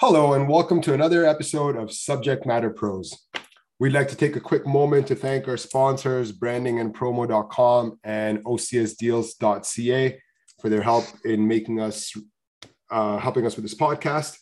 [0.00, 3.26] Hello, and welcome to another episode of Subject Matter Pros.
[3.80, 10.20] We'd like to take a quick moment to thank our sponsors, brandingandpromo.com and ocsdeals.ca,
[10.60, 12.12] for their help in making us,
[12.92, 14.36] uh, helping us with this podcast.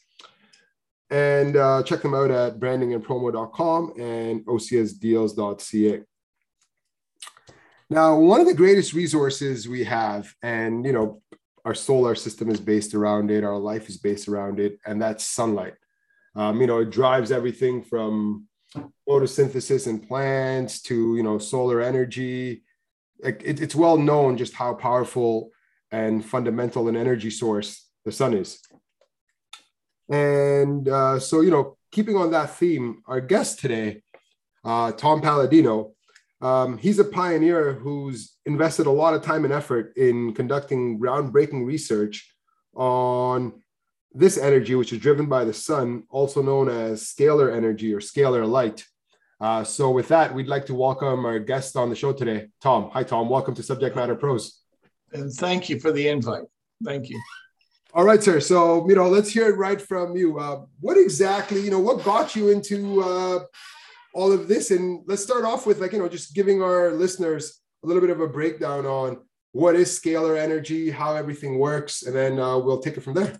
[1.08, 6.02] And uh, check them out at brandingandpromo.com and ocsdeals.ca.
[7.88, 11.22] Now, one of the greatest resources we have, and you know,
[11.66, 15.24] our solar system is based around it, our life is based around it, and that's
[15.26, 15.74] sunlight.
[16.36, 18.46] Um, you know, it drives everything from
[19.08, 22.62] photosynthesis in plants to you know solar energy.
[23.22, 25.50] Like it, it's well known just how powerful
[25.90, 28.60] and fundamental an energy source the sun is.
[30.08, 34.02] And uh, so, you know, keeping on that theme, our guest today,
[34.64, 35.95] uh, Tom Paladino,
[36.40, 41.64] um, he's a pioneer who's invested a lot of time and effort in conducting groundbreaking
[41.64, 42.32] research
[42.74, 43.62] on
[44.12, 48.48] this energy, which is driven by the sun, also known as scalar energy or scalar
[48.48, 48.84] light.
[49.40, 52.90] Uh, so, with that, we'd like to welcome our guest on the show today, Tom.
[52.92, 53.28] Hi, Tom.
[53.28, 54.62] Welcome to Subject Matter Pros.
[55.12, 56.44] And thank you for the invite.
[56.84, 57.20] Thank you.
[57.92, 58.40] All right, sir.
[58.40, 60.38] So, you know, let's hear it right from you.
[60.38, 63.40] Uh, what exactly, you know, what got you into uh,
[64.16, 64.70] all of this.
[64.70, 68.10] And let's start off with like, you know, just giving our listeners a little bit
[68.10, 69.18] of a breakdown on
[69.52, 73.38] what is scalar energy, how everything works, and then uh, we'll take it from there.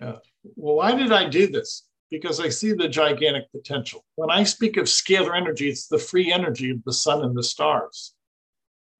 [0.00, 0.16] Yeah.
[0.54, 1.86] Well, why did I do this?
[2.08, 4.04] Because I see the gigantic potential.
[4.14, 7.42] When I speak of scalar energy, it's the free energy of the sun and the
[7.42, 8.14] stars.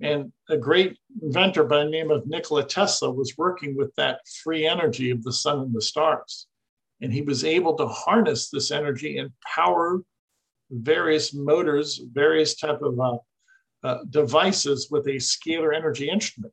[0.00, 4.66] And a great inventor by the name of Nikola Tesla was working with that free
[4.66, 6.46] energy of the sun and the stars.
[7.00, 10.02] And he was able to harness this energy and power
[10.70, 13.16] various motors, various type of uh,
[13.82, 16.52] uh, devices with a scalar energy instrument.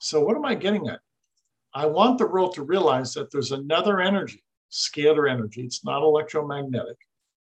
[0.00, 1.00] So what am I getting at?
[1.74, 5.62] I want the world to realize that there's another energy, scalar energy.
[5.62, 6.96] It's not electromagnetic.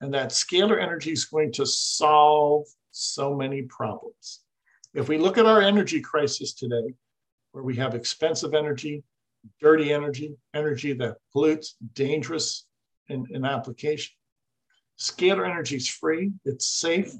[0.02, 4.41] And that scalar energy is going to solve so many problems.
[4.94, 6.94] If we look at our energy crisis today,
[7.51, 9.03] where we have expensive energy,
[9.59, 12.66] dirty energy, energy that pollutes, dangerous
[13.09, 14.13] in, in application,
[15.03, 17.12] Scalar energy is free, it's safe,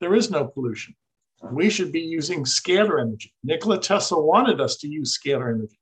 [0.00, 0.94] there is no pollution.
[1.50, 3.32] We should be using scalar energy.
[3.42, 5.80] Nikola Tesla wanted us to use scalar energy.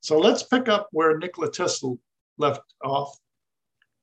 [0.00, 1.94] So let's pick up where Nikola Tesla
[2.36, 3.16] left off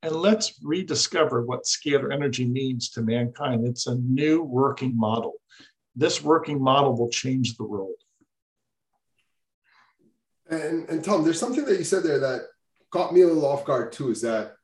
[0.02, 3.68] and let's rediscover what scalar energy means to mankind.
[3.68, 5.34] It's a new working model.
[5.96, 7.94] This working model will change the world.
[10.50, 12.48] And, and Tom, there's something that you said there that
[12.90, 14.56] caught me a little off guard too is that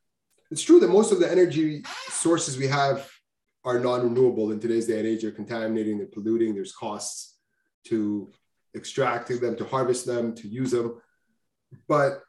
[0.52, 3.10] it's true that most of the energy sources we have
[3.64, 5.22] are non-renewable in today's day and age.
[5.22, 6.56] They're contaminating, they're polluting.
[6.56, 7.38] There's costs
[7.86, 8.32] to
[8.76, 11.02] extracting them, to harvest them, to use them.
[11.88, 12.22] But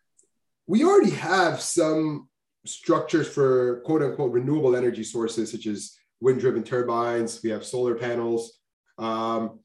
[0.66, 2.28] we already have some
[2.66, 7.40] structures for quote unquote renewable energy sources, such as wind-driven turbines.
[7.42, 8.58] We have solar panels.
[8.98, 9.60] Um,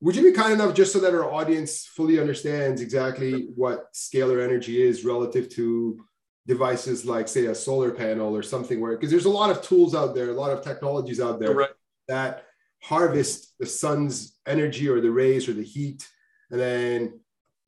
[0.00, 4.42] would you be kind enough, just so that our audience fully understands exactly what scalar
[4.42, 6.04] energy is relative to
[6.46, 9.94] devices like say a solar panel or something where because there's a lot of tools
[9.94, 11.68] out there a lot of technologies out there
[12.08, 12.46] that
[12.82, 16.08] harvest the sun's energy or the rays or the heat
[16.50, 17.20] and then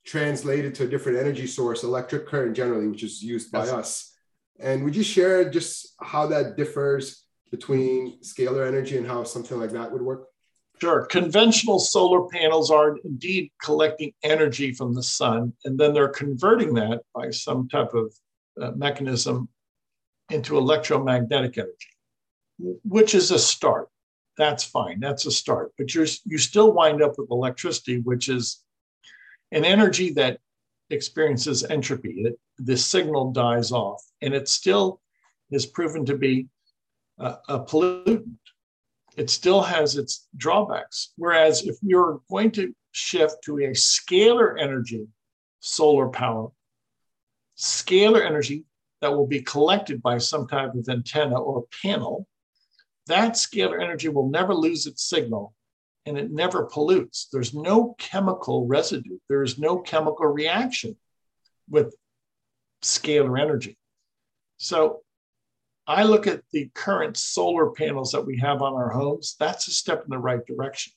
[0.04, 4.14] translate it to a different energy source electric current generally which is used by us.
[4.58, 9.70] And would you share just how that differs between scalar energy and how something like
[9.70, 10.28] that would work?
[10.80, 11.06] Sure.
[11.06, 17.02] Conventional solar panels are indeed collecting energy from the sun, and then they're converting that
[17.14, 18.12] by some type of
[18.60, 19.48] uh, mechanism
[20.30, 21.88] into electromagnetic energy,
[22.58, 23.88] which is a start.
[24.38, 25.00] That's fine.
[25.00, 25.72] That's a start.
[25.76, 28.62] But you're, you still wind up with electricity, which is
[29.50, 30.38] an energy that
[30.90, 32.22] experiences entropy.
[32.22, 35.00] It, the signal dies off, and it still
[35.50, 36.48] is proven to be
[37.18, 38.36] a, a pollutant.
[39.16, 41.12] It still has its drawbacks.
[41.16, 45.06] Whereas if you're going to shift to a scalar energy
[45.60, 46.50] solar power,
[47.62, 48.64] scalar energy
[49.00, 52.26] that will be collected by some type of antenna or panel,
[53.06, 55.54] that scalar energy will never lose its signal
[56.04, 57.28] and it never pollutes.
[57.32, 60.96] There's no chemical residue, there's no chemical reaction
[61.70, 61.94] with
[62.82, 63.78] scalar energy.
[64.56, 65.02] So
[65.86, 69.72] I look at the current solar panels that we have on our homes, that's a
[69.72, 70.92] step in the right direction.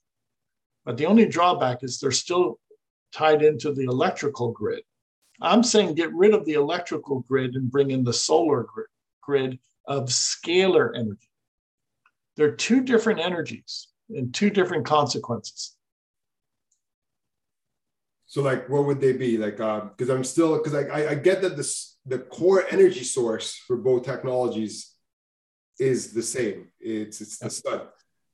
[0.83, 2.59] But the only drawback is they're still
[3.11, 4.83] tied into the electrical grid.
[5.41, 8.65] I'm saying get rid of the electrical grid and bring in the solar
[9.21, 11.29] grid of scalar energy.
[12.37, 15.75] They're two different energies and two different consequences.
[18.27, 19.57] So like, what would they be like?
[19.57, 23.77] Because um, I'm still because I, I get that this the core energy source for
[23.77, 24.93] both technologies
[25.79, 26.67] is the same.
[26.79, 27.81] It's it's the sun.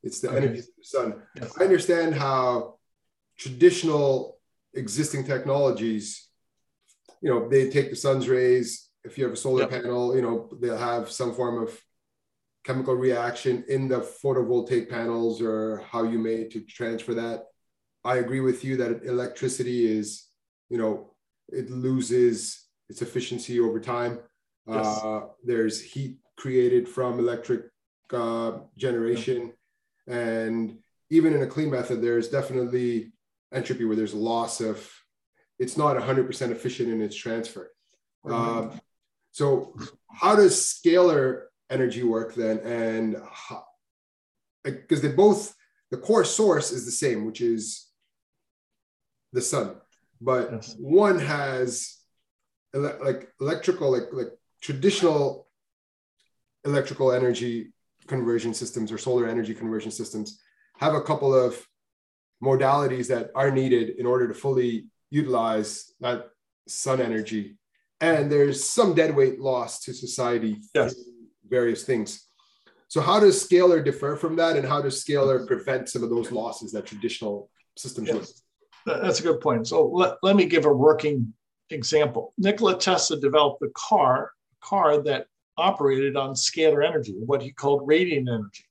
[0.04, 0.38] It's the okay.
[0.38, 1.22] energy of the sun.
[1.36, 1.54] Yes.
[1.60, 2.80] I understand how
[3.38, 4.40] traditional
[4.74, 6.28] existing technologies,
[7.22, 8.90] you know, they take the sun's rays.
[9.04, 9.70] If you have a solar yep.
[9.70, 11.80] panel, you know, they'll have some form of
[12.64, 17.46] chemical reaction in the photovoltaic panels or how you may to transfer that.
[18.04, 20.28] I agree with you that electricity is,
[20.70, 21.14] you know,
[21.50, 24.20] it loses its efficiency over time.
[24.68, 24.86] Yes.
[25.04, 27.64] Uh, there's heat created from electric
[28.12, 29.54] uh, generation.
[30.08, 30.16] Yeah.
[30.16, 30.78] And
[31.10, 33.12] even in a clean method, there's definitely
[33.52, 34.88] entropy where there's loss of,
[35.62, 37.72] it's not 100% efficient in its transfer.
[38.26, 38.70] Mm-hmm.
[38.70, 38.78] Uh,
[39.32, 39.76] so,
[40.12, 42.58] how does scalar energy work then?
[42.60, 43.16] And
[44.64, 45.54] because they both,
[45.92, 47.88] the core source is the same, which is
[49.34, 49.76] the sun,
[50.20, 50.76] but yes.
[50.80, 51.96] one has
[52.74, 54.32] ele- like electrical, like like
[54.62, 55.48] traditional
[56.66, 57.72] electrical energy
[58.08, 60.42] conversion systems or solar energy conversion systems
[60.80, 61.66] have a couple of
[62.44, 66.30] modalities that are needed in order to fully utilize that
[66.68, 67.58] sun energy.
[68.00, 70.96] And there's some dead weight loss to society yes.
[71.48, 72.26] various things.
[72.88, 74.58] So how does scalar differ from that?
[74.58, 78.42] And how does scalar prevent some of those losses that traditional systems yes.
[78.86, 79.68] That's a good point.
[79.68, 81.34] So let, let me give a working
[81.70, 82.34] example.
[82.40, 84.32] Nikola Tesla developed a car,
[84.62, 88.66] a car that operated on scalar energy, what he called radiant energy.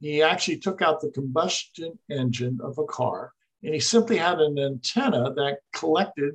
[0.00, 3.32] He actually took out the combustion engine of a car
[3.64, 6.34] and he simply had an antenna that collected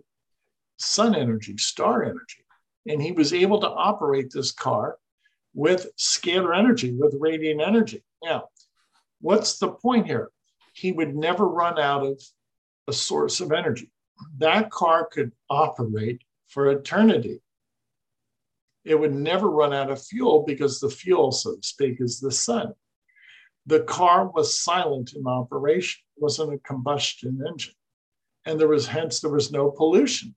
[0.78, 2.44] sun energy, star energy.
[2.88, 4.98] And he was able to operate this car
[5.54, 8.04] with scalar energy, with radiant energy.
[8.24, 8.46] Now,
[9.22, 10.32] what's the point here?
[10.74, 12.20] He would never run out of
[12.88, 13.92] a source of energy.
[14.40, 17.42] That car could operate for eternity.
[18.86, 22.32] It would never run out of fuel because the fuel, so to speak, is the
[22.32, 22.74] sun.
[23.70, 27.76] The car was silent in operation, it wasn't a combustion engine.
[28.46, 30.34] And there was hence there was no pollution.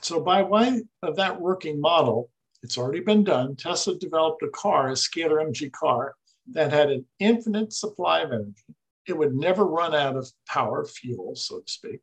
[0.00, 2.30] So by way of that working model,
[2.62, 3.56] it's already been done.
[3.56, 6.14] Tesla developed a car, a scalar energy car,
[6.52, 8.74] that had an infinite supply of energy.
[9.06, 12.00] It would never run out of power, fuel, so to speak,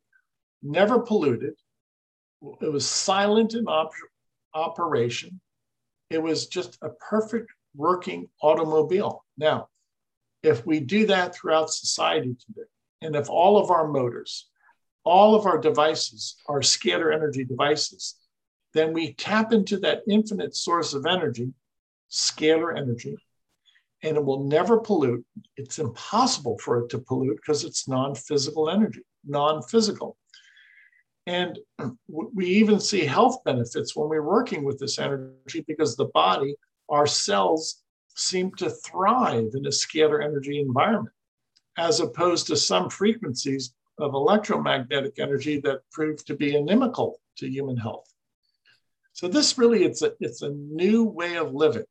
[0.62, 1.54] never polluted.
[2.60, 3.90] It was silent in op-
[4.54, 5.40] operation.
[6.10, 9.24] It was just a perfect working automobile.
[9.36, 9.68] Now,
[10.42, 12.68] if we do that throughout society today,
[13.02, 14.48] and if all of our motors,
[15.04, 18.16] all of our devices are scalar energy devices,
[18.74, 21.52] then we tap into that infinite source of energy,
[22.10, 23.16] scalar energy,
[24.02, 25.24] and it will never pollute.
[25.56, 30.16] It's impossible for it to pollute because it's non physical energy, non physical.
[31.26, 31.58] And
[32.06, 36.54] we even see health benefits when we're working with this energy because the body,
[36.88, 37.82] our cells
[38.18, 41.14] seem to thrive in a scalar energy environment,
[41.76, 47.76] as opposed to some frequencies of electromagnetic energy that prove to be inimical to human
[47.76, 48.12] health.
[49.12, 51.84] So this really it's a it's a new way of living.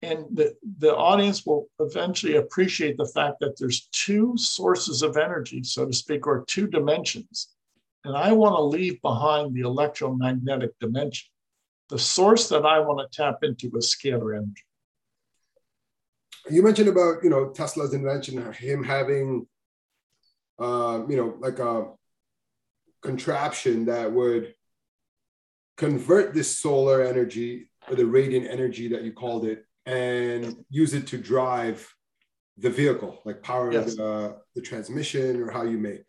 [0.00, 5.62] And the, the audience will eventually appreciate the fact that there's two sources of energy,
[5.62, 7.52] so to speak, or two dimensions
[8.04, 11.28] and I want to leave behind the electromagnetic dimension.
[11.88, 14.64] The source that I want to tap into is scalar energy.
[16.50, 19.46] You mentioned about you know Tesla's invention, him having,
[20.58, 21.92] uh, you know, like a
[23.02, 24.54] contraption that would
[25.76, 31.06] convert this solar energy or the radiant energy that you called it and use it
[31.08, 31.92] to drive
[32.58, 33.96] the vehicle, like power yes.
[33.96, 36.04] the, the transmission or how you make.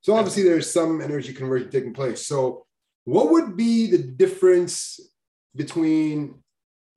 [0.00, 2.26] So obviously there's some energy conversion taking place.
[2.26, 2.64] So
[3.04, 5.00] what would be the difference
[5.54, 6.42] between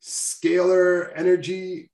[0.01, 1.89] scalar energy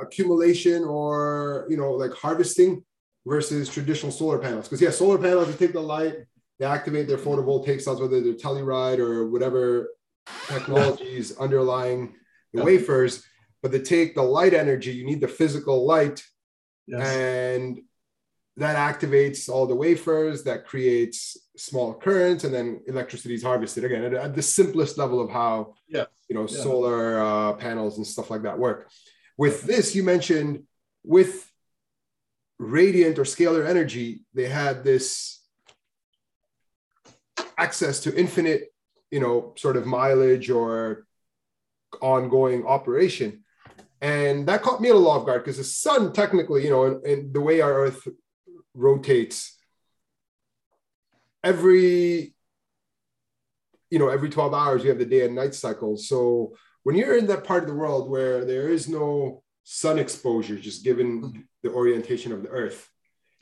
[0.00, 2.84] accumulation or you know like harvesting
[3.26, 4.66] versus traditional solar panels?
[4.66, 6.14] Because yeah, solar panels they take the light,
[6.58, 9.88] they activate their photovoltaic cells, whether they're Telluride or whatever
[10.46, 12.14] technologies underlying
[12.52, 12.64] the yeah.
[12.64, 13.24] wafers,
[13.62, 14.92] but they take the light energy.
[14.92, 16.22] You need the physical light,
[16.86, 17.14] yes.
[17.14, 17.80] and
[18.56, 24.04] that activates all the wafers that creates small currents and then electricity is harvested again
[24.04, 26.04] at, at the simplest level of how yeah.
[26.28, 26.62] you know yeah.
[26.62, 28.90] solar uh, panels and stuff like that work
[29.36, 30.64] with this you mentioned
[31.04, 31.50] with
[32.58, 35.40] radiant or scalar energy they had this
[37.58, 38.72] access to infinite
[39.10, 41.06] you know sort of mileage or
[42.00, 43.44] ongoing operation.
[44.00, 47.32] And that caught me a little off guard because the sun technically you know and
[47.32, 48.08] the way our earth
[48.74, 49.56] rotates
[51.44, 52.34] every
[53.90, 57.16] you know every 12 hours you have the day and night cycles so when you're
[57.16, 61.40] in that part of the world where there is no sun exposure just given mm-hmm.
[61.62, 62.88] the orientation of the earth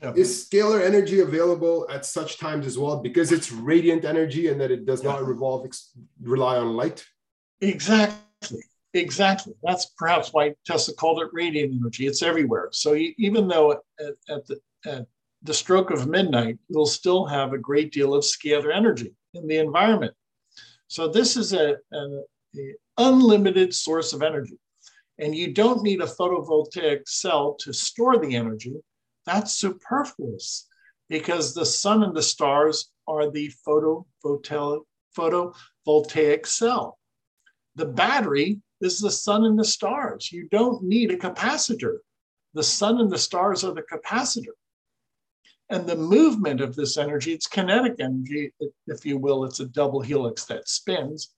[0.03, 0.13] yeah.
[0.15, 3.01] is scalar energy available at such times as well?
[3.01, 5.67] Because it's radiant energy and that it does not revolve
[6.23, 7.05] rely on light?
[7.61, 8.63] Exactly.
[8.93, 9.55] Exactly.
[9.63, 12.07] That's perhaps why tesla called it radiant energy.
[12.07, 12.71] It's everywhere.
[12.73, 13.81] So even though at,
[14.29, 15.07] at the at
[15.43, 19.59] the stroke of midnight you'll still have a great deal of scalar energy in the
[19.59, 20.15] environment.
[20.89, 22.23] So this is a, a
[22.99, 24.59] unlimited source of energy
[25.19, 28.75] and you don't need a photovoltaic cell to store the energy
[29.27, 30.67] that's superfluous
[31.09, 34.81] because the sun and the stars are the photovoltaic,
[35.17, 36.99] photovoltaic cell.
[37.77, 40.33] The battery is the sun and the stars.
[40.33, 41.99] You don't need a capacitor.
[42.55, 44.57] The sun and the stars are the capacitor.
[45.69, 48.53] And the movement of this energy, it's kinetic energy,
[48.87, 51.33] if you will, it's a double helix that spins.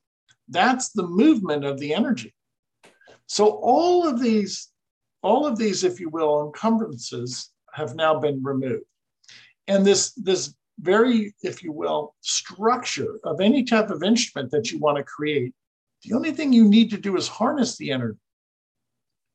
[0.49, 2.35] That's the movement of the energy.
[3.27, 4.69] So all of these,
[5.23, 8.85] all of these, if you will, encumbrances have now been removed.
[9.69, 14.79] And this, this very, if you will, structure of any type of instrument that you
[14.79, 15.55] want to create,
[16.03, 18.19] the only thing you need to do is harness the energy.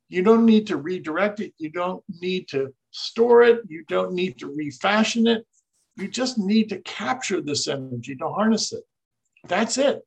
[0.10, 1.54] You don't need to redirect it.
[1.58, 3.62] You don't need to store it.
[3.68, 5.46] You don't need to refashion it.
[5.96, 8.84] You just need to capture this energy to harness it.
[9.48, 10.02] That's it.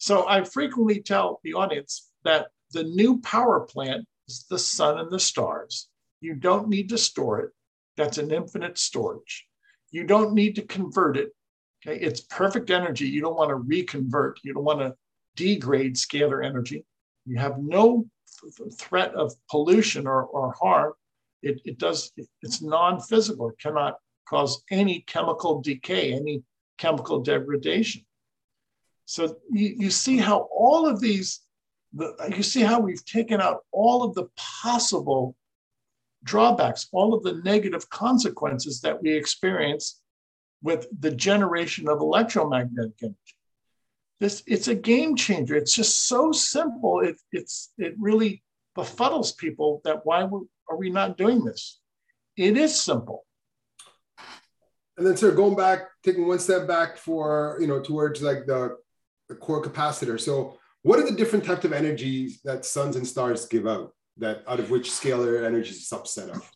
[0.00, 5.10] So I frequently tell the audience that the new power plant is the sun and
[5.10, 5.88] the stars.
[6.22, 7.50] You don't need to store it.
[7.98, 9.46] That's an infinite storage.
[9.90, 11.32] You don't need to convert it.
[11.86, 13.08] Okay, it's perfect energy.
[13.08, 14.40] You don't want to reconvert.
[14.42, 14.94] You don't want to
[15.36, 16.86] degrade scalar energy.
[17.26, 18.06] You have no
[18.78, 20.94] threat of pollution or, or harm.
[21.42, 22.10] It, it does.
[22.40, 23.50] It's non-physical.
[23.50, 26.42] It cannot cause any chemical decay, any
[26.78, 28.02] chemical degradation.
[29.10, 31.40] So you, you see how all of these,
[31.92, 35.34] the, you see how we've taken out all of the possible
[36.22, 40.00] drawbacks, all of the negative consequences that we experience
[40.62, 43.16] with the generation of electromagnetic energy.
[44.20, 45.56] This it's a game changer.
[45.56, 47.00] It's just so simple.
[47.00, 48.44] It it's it really
[48.78, 51.80] befuddles people that why are we not doing this?
[52.36, 53.24] It is simple.
[54.96, 58.76] And then, sir, going back, taking one step back for you know towards like the,
[59.30, 60.20] the core capacitor.
[60.20, 63.94] So, what are the different types of energies that suns and stars give out?
[64.20, 66.50] that out of which scalar energy is a subset of.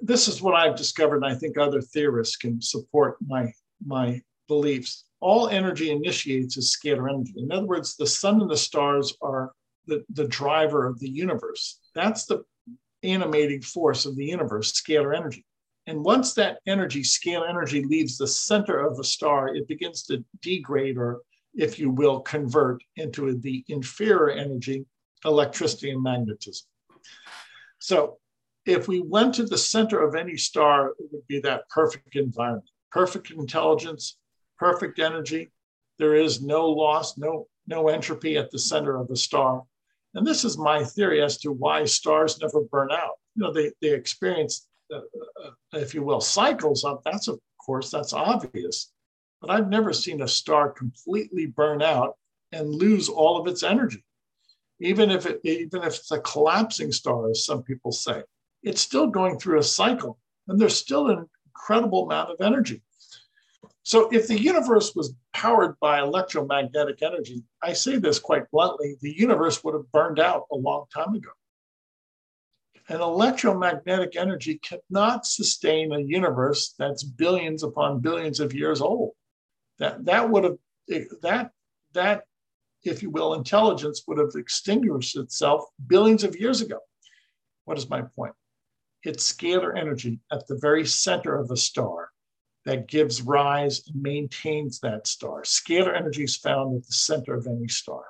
[0.00, 3.52] This is what I've discovered, and I think other theorists can support my
[3.84, 5.04] my beliefs.
[5.20, 7.34] All energy initiates as scalar energy.
[7.36, 9.52] In other words, the sun and the stars are
[9.86, 11.80] the, the driver of the universe.
[11.94, 12.44] That's the
[13.02, 15.44] animating force of the universe, scalar energy.
[15.86, 20.24] And once that energy, scalar energy, leaves the center of the star, it begins to
[20.40, 21.20] degrade or,
[21.54, 24.86] if you will, convert into the inferior energy,
[25.24, 26.66] electricity and magnetism.
[27.78, 28.18] So
[28.64, 32.68] if we went to the center of any star, it would be that perfect environment,
[32.90, 34.16] perfect intelligence,
[34.58, 35.50] perfect energy.
[35.98, 39.62] There is no loss, no, no entropy at the center of the star.
[40.14, 43.18] And this is my theory as to why stars never burn out.
[43.34, 44.98] You know, they, they experience, uh,
[45.44, 48.92] uh, if you will, cycles of that's of course, that's obvious.
[49.42, 52.16] But I've never seen a star completely burn out
[52.52, 54.02] and lose all of its energy
[54.82, 58.22] even if it even if it's a collapsing star, as some people say,
[58.62, 60.18] it's still going through a cycle,
[60.48, 62.82] and there's still an incredible amount of energy.
[63.84, 69.16] So if the universe was powered by electromagnetic energy, I say this quite bluntly, the
[69.16, 71.30] universe would have burned out a long time ago.
[72.88, 79.12] And electromagnetic energy cannot sustain a universe that's billions upon billions of years old.
[79.78, 80.58] That that would have
[81.22, 81.50] that
[81.94, 82.24] that
[82.84, 86.78] if you will, intelligence would have extinguished itself billions of years ago.
[87.64, 88.34] What is my point?
[89.04, 92.10] It's scalar energy at the very center of a star
[92.64, 95.42] that gives rise and maintains that star.
[95.42, 98.04] Scalar energy is found at the center of any star.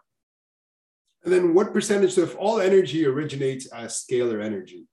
[1.24, 4.86] And then what percentage, of all energy originates as scalar energy,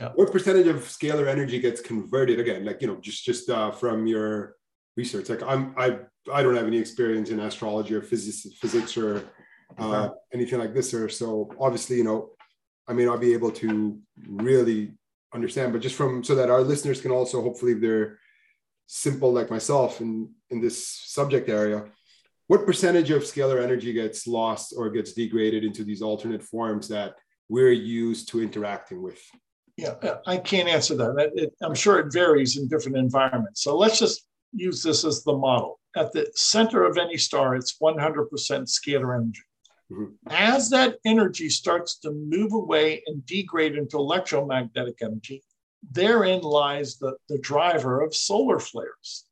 [0.00, 0.10] yeah.
[0.14, 4.06] what percentage of scalar energy gets converted again, like, you know, just, just uh, from
[4.06, 4.56] your
[4.96, 5.28] research?
[5.28, 5.98] Like I'm, I
[6.32, 9.28] I don't have any experience in astrology or physics, physics or
[9.78, 10.94] uh, anything like this.
[10.94, 12.30] Or so obviously, you know,
[12.88, 14.92] I may not be able to really
[15.34, 18.18] understand, but just from so that our listeners can also hopefully, if they're
[18.86, 21.84] simple like myself in in this subject area,
[22.48, 27.14] what percentage of scalar energy gets lost or gets degraded into these alternate forms that
[27.48, 29.20] we're used to interacting with?
[29.76, 29.94] Yeah,
[30.26, 31.32] I can't answer that.
[31.34, 33.62] It, I'm sure it varies in different environments.
[33.62, 35.80] So let's just use this as the model.
[35.96, 39.42] At the center of any star, it's 100% scalar energy.
[39.90, 40.12] Mm-hmm.
[40.28, 45.42] As that energy starts to move away and degrade into electromagnetic energy,
[45.90, 49.26] therein lies the, the driver of solar flares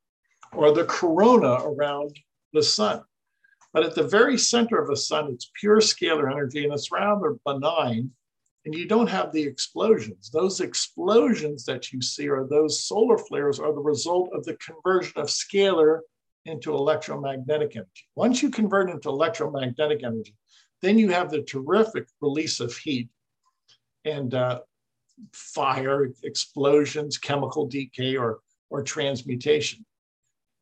[0.52, 2.18] or the corona around
[2.52, 3.02] the sun.
[3.72, 7.36] But at the very center of the sun, it's pure scalar energy and it's rather
[7.46, 8.10] benign.
[8.64, 10.30] And you don't have the explosions.
[10.30, 15.14] Those explosions that you see or those solar flares are the result of the conversion
[15.16, 16.00] of scalar
[16.44, 18.08] into electromagnetic energy.
[18.16, 20.34] Once you convert into electromagnetic energy,
[20.82, 23.08] then you have the terrific release of heat
[24.04, 24.60] and uh,
[25.32, 28.40] fire, explosions, chemical decay, or,
[28.70, 29.84] or transmutation.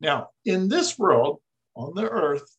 [0.01, 1.39] Now, in this world,
[1.75, 2.57] on the Earth,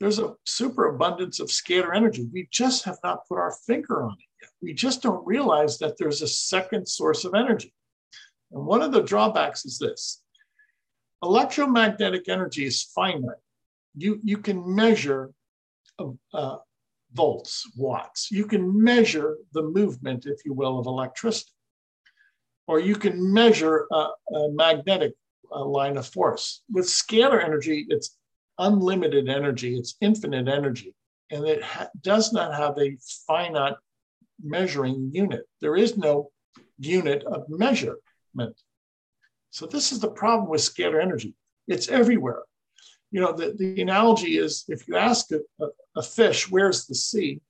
[0.00, 2.28] there's a superabundance of scalar energy.
[2.32, 4.27] We just have not put our finger on it.
[4.62, 7.72] We just don't realize that there's a second source of energy.
[8.52, 10.22] And one of the drawbacks is this
[11.22, 13.36] electromagnetic energy is finite.
[13.96, 15.32] You, you can measure
[16.32, 16.56] uh,
[17.12, 18.30] volts, watts.
[18.30, 21.52] You can measure the movement, if you will, of electricity.
[22.66, 25.14] Or you can measure a, a magnetic
[25.50, 26.62] uh, line of force.
[26.70, 28.16] With scalar energy, it's
[28.58, 30.94] unlimited energy, it's infinite energy,
[31.30, 33.76] and it ha- does not have a finite
[34.42, 35.46] measuring unit.
[35.60, 36.30] There is no
[36.78, 38.56] unit of measurement.
[39.50, 41.34] So, this is the problem with scalar energy.
[41.66, 42.42] It's everywhere.
[43.10, 46.94] You know, the, the analogy is if you ask a, a, a fish, where's the
[46.94, 47.40] sea?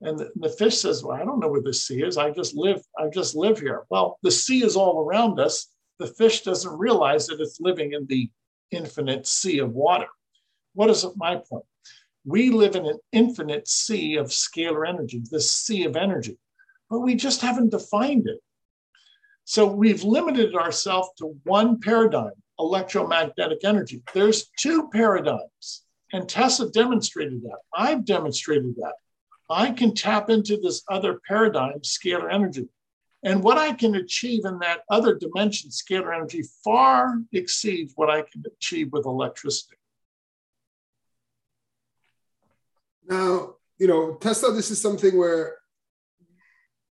[0.00, 2.18] And the, the, fish says, Well, I don't know where the sea is.
[2.18, 3.84] I just live, I just live here.
[3.90, 5.72] Well, the sea is all around us.
[5.98, 8.30] The fish doesn't realize that it's living in the
[8.70, 10.06] infinite sea of water.
[10.74, 11.64] What is my point?
[12.24, 16.38] We live in an infinite sea of scalar energy, this sea of energy,
[16.90, 18.40] but we just haven't defined it.
[19.44, 24.02] So we've limited ourselves to one paradigm, electromagnetic energy.
[24.12, 27.58] There's two paradigms, and Tesla demonstrated that.
[27.74, 28.94] I've demonstrated that.
[29.48, 32.68] I can tap into this other paradigm, scalar energy.
[33.22, 38.22] And what I can achieve in that other dimension, scalar energy, far exceeds what I
[38.22, 39.76] can achieve with electricity.
[43.08, 45.56] Now, you know, Tesla, this is something where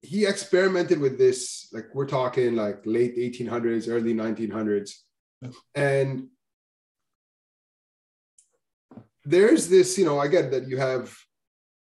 [0.01, 4.91] he experimented with this, like we're talking like late 1800s, early 1900s.
[5.75, 6.29] And
[9.25, 11.17] there's this, you know, I get that you have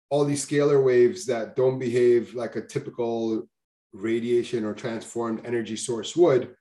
[0.10, 3.47] all these scalar waves that don't behave like a typical
[3.93, 6.56] radiation or transformed energy source would.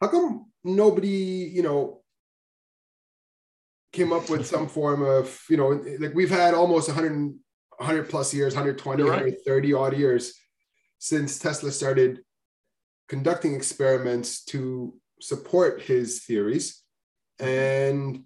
[0.00, 2.02] How come nobody, you know,
[3.92, 7.12] came up with some form of, you know, like we've had almost 100,
[7.78, 9.10] 100 plus years, 120, right.
[9.10, 10.34] 130 odd years
[10.98, 12.20] since Tesla started
[13.08, 16.82] conducting experiments to support his theories.
[17.38, 18.24] And,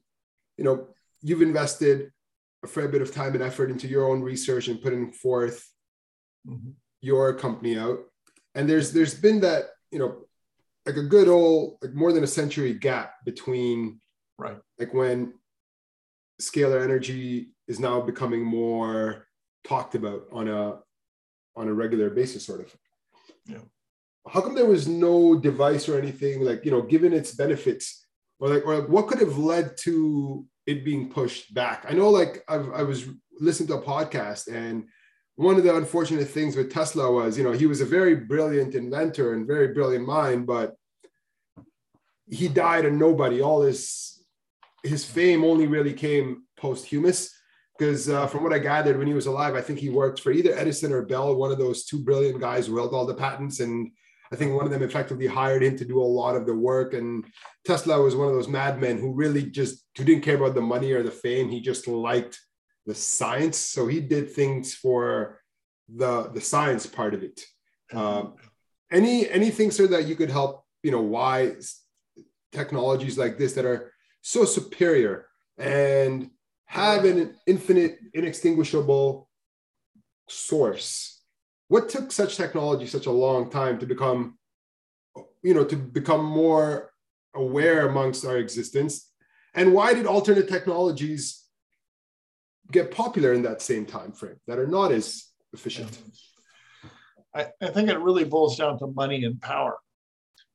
[0.57, 0.89] you know,
[1.21, 2.11] you've invested
[2.65, 5.69] a fair bit of time and effort into your own research and putting forth
[6.47, 6.71] mm-hmm.
[7.01, 8.01] your company out.
[8.55, 10.27] And there's there's been that, you know,
[10.87, 14.01] like a good old like more than a century gap between
[14.39, 15.35] right like when
[16.51, 19.27] scalar energy is now becoming more
[19.65, 20.79] talked about on a
[21.55, 22.75] on a regular basis sort of.
[23.47, 23.59] Yeah.
[24.29, 28.07] How come there was no device or anything like you know given its benefits
[28.39, 31.87] or like or like what could have led to it being pushed back?
[31.89, 33.09] I know like I've, i was
[33.41, 34.85] listening to a podcast and
[35.37, 38.75] one of the unfortunate things with tesla was you know he was a very brilliant
[38.75, 40.77] inventor and very brilliant mind but
[42.31, 44.22] he died a nobody all his
[44.83, 47.35] his fame only really came posthumous
[47.79, 50.31] because uh, from what I gathered when he was alive, I think he worked for
[50.31, 53.61] either Edison or Bell, one of those two brilliant guys who held all the patents.
[53.61, 53.91] And
[54.33, 56.95] I think one of them effectively hired him to do a lot of the work.
[56.95, 57.25] And
[57.65, 60.93] Tesla was one of those madmen who really just who didn't care about the money
[60.93, 61.49] or the fame.
[61.49, 62.39] He just liked
[62.87, 63.59] the science.
[63.59, 65.41] So he did things for
[65.95, 67.41] the the science part of it.
[67.93, 68.35] Um,
[68.91, 71.57] any anything, sir, that you could help, you know, why
[72.53, 73.92] technologies like this that are
[74.23, 75.27] so superior
[75.59, 76.31] and
[76.67, 79.29] have an infinite, inextinguishable
[80.29, 81.23] source.
[81.69, 84.39] What took such technology such a long time to become,
[85.43, 86.93] you know, to become more
[87.35, 89.11] aware amongst our existence?
[89.55, 91.45] And why did alternate technologies
[92.71, 95.99] get popular in that same time frame that are not as efficient?
[97.35, 99.77] I, I think it really boils down to money and power.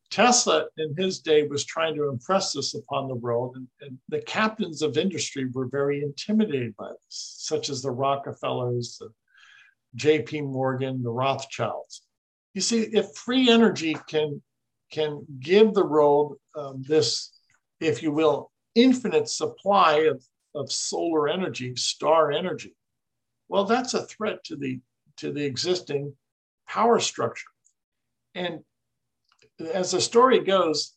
[0.10, 4.22] Tesla in his day was trying to impress this upon the world, and, and, the
[4.22, 9.10] captains of industry were very intimidated by this, such as the Rockefellers, the
[9.96, 10.42] J.P.
[10.42, 12.04] Morgan, the Rothschilds.
[12.54, 14.42] You see, if free energy can
[14.92, 17.38] can give the world um, this
[17.80, 20.24] if you will, infinite supply of,
[20.56, 22.76] of solar energy, star energy,
[23.50, 24.80] well, that's a threat to the
[25.18, 26.14] to the existing
[26.68, 27.50] power structure.
[28.36, 28.60] And
[29.74, 30.94] as the story goes,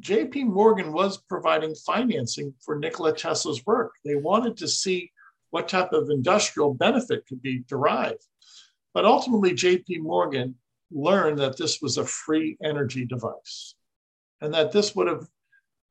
[0.00, 3.92] JP Morgan was providing financing for Nikola Tesla's work.
[4.04, 5.10] They wanted to see
[5.50, 8.24] what type of industrial benefit could be derived.
[8.94, 10.56] But ultimately, JP Morgan
[10.90, 13.74] learned that this was a free energy device
[14.40, 15.26] and that this would have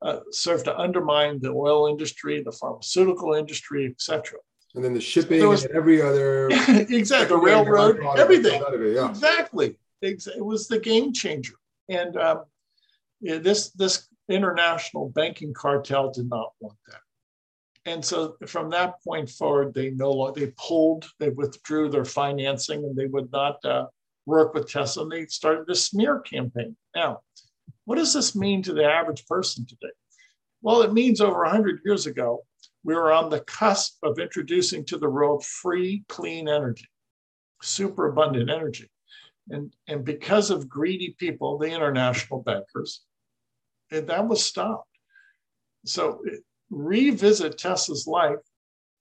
[0.02, 4.38] uh, served to undermine the oil industry, the pharmaceutical industry, etc.
[4.74, 8.62] And then the shipping was, and every other exactly the railroad, everything.
[8.72, 9.10] It, yeah.
[9.10, 11.54] Exactly, it was the game changer.
[11.90, 12.44] And um,
[13.20, 17.00] this this international banking cartel did not want that.
[17.86, 22.84] And so from that point forward, they no longer they pulled, they withdrew their financing,
[22.84, 23.86] and they would not uh,
[24.26, 25.02] work with Tesla.
[25.02, 26.76] And they started a smear campaign.
[26.94, 27.20] Now,
[27.86, 29.92] what does this mean to the average person today?
[30.62, 32.44] Well, it means over 100 years ago,
[32.84, 36.88] we were on the cusp of introducing to the world free, clean energy,
[37.62, 38.90] super abundant energy.
[39.50, 43.02] And, and because of greedy people, the international bankers,
[43.90, 44.88] and that was stopped.
[45.84, 46.22] So
[46.70, 48.38] revisit Tesla's life.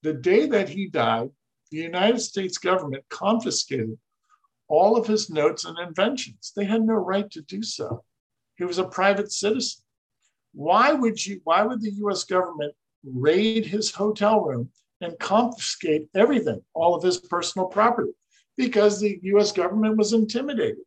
[0.02, 1.30] The day that he died,
[1.72, 3.98] the United States government confiscated
[4.68, 6.54] all of his notes and inventions.
[6.56, 8.04] They had no right to do so.
[8.56, 9.84] He was a private citizen.
[10.54, 11.42] Why would you?
[11.44, 12.24] Why would the U.S.
[12.24, 14.70] government raid his hotel room
[15.02, 18.12] and confiscate everything, all of his personal property?
[18.60, 19.54] Because the U.S.
[19.54, 20.84] government was intimidated.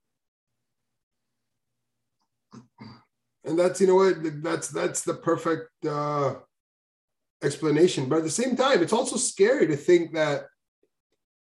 [3.45, 6.35] And that's you know what that's that's the perfect uh,
[7.43, 8.11] explanation.
[8.11, 10.45] But at the same time, it's also scary to think that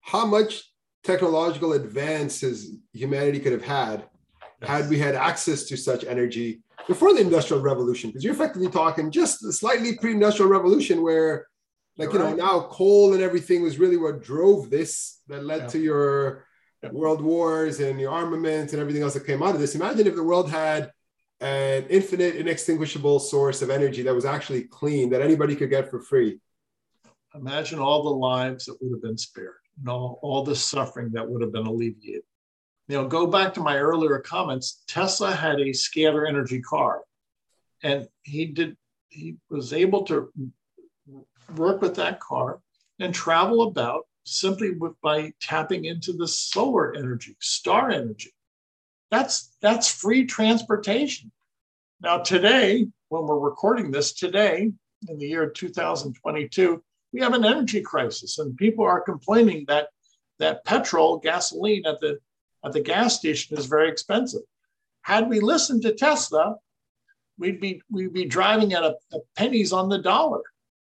[0.02, 0.62] how much
[1.02, 4.04] technological advances humanity could have had
[4.60, 4.70] yes.
[4.70, 9.10] had we had access to such energy before the industrial revolution because you're effectively talking
[9.10, 11.46] just the slightly pre-industrial revolution where
[11.96, 12.36] like you're you know right.
[12.36, 15.66] now coal and everything was really what drove this that led yeah.
[15.68, 16.46] to your
[16.82, 16.90] yeah.
[16.90, 20.14] world wars and your armaments and everything else that came out of this imagine if
[20.14, 20.90] the world had
[21.40, 26.00] an infinite inextinguishable source of energy that was actually clean that anybody could get for
[26.00, 26.38] free
[27.34, 31.28] imagine all the lives that would have been spared and all, all the suffering that
[31.28, 32.22] would have been alleviated
[32.88, 34.82] you know, go back to my earlier comments.
[34.86, 37.02] Tesla had a scalar energy car,
[37.82, 38.76] and he did.
[39.08, 40.30] He was able to
[41.56, 42.60] work with that car
[43.00, 48.32] and travel about simply with, by tapping into the solar energy, star energy.
[49.10, 51.30] That's that's free transportation.
[52.00, 54.72] Now today, when we're recording this today
[55.08, 59.88] in the year 2022, we have an energy crisis, and people are complaining that
[60.38, 62.18] that petrol, gasoline at the
[62.64, 64.42] at the gas station is very expensive.
[65.02, 66.56] Had we listened to Tesla,
[67.38, 70.42] we'd be we'd be driving at a, a pennies on the dollar.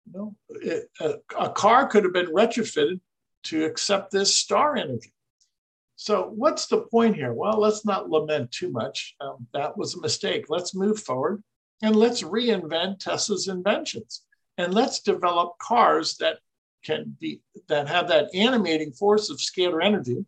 [0.08, 3.00] You know, it, a, a car could have been retrofitted
[3.44, 5.14] to accept this star energy.
[5.96, 7.34] So, what's the point here?
[7.34, 9.16] Well, let's not lament too much.
[9.20, 10.46] Um, that was a mistake.
[10.48, 11.44] Let's move forward
[11.82, 14.24] and let's reinvent Tesla's inventions
[14.58, 16.40] and let's develop cars that
[16.84, 20.26] can be that have that animating force of scalar energy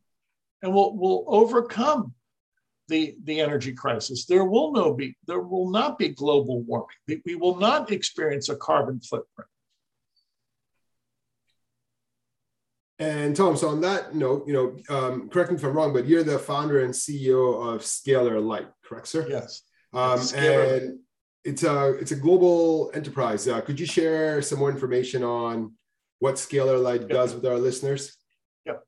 [0.61, 2.13] and we'll, we'll overcome
[2.89, 4.25] the, the energy crisis.
[4.25, 7.21] There will no be there will not be global warming.
[7.25, 9.49] We will not experience a carbon footprint.
[12.99, 16.05] And Tom, so on that note, you know, um, correct me if I'm wrong, but
[16.05, 19.25] you're the founder and CEO of Scalar Light, correct, sir?
[19.29, 19.61] Yes.
[19.93, 20.99] Um, and
[21.45, 23.47] it's a it's a global enterprise.
[23.47, 25.73] Uh, could you share some more information on
[26.19, 28.17] what Scalar Light does with our listeners?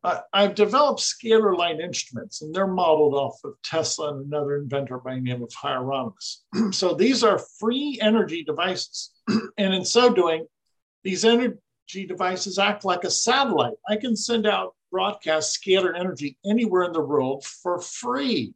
[0.03, 4.99] I, I've developed scalar light instruments, and they're modeled off of Tesla and another inventor
[4.99, 6.43] by the name of Hieronymus.
[6.71, 9.11] so these are free energy devices.
[9.57, 10.45] and in so doing,
[11.03, 11.55] these energy
[11.93, 13.73] devices act like a satellite.
[13.87, 18.53] I can send out broadcast scalar energy anywhere in the world for free.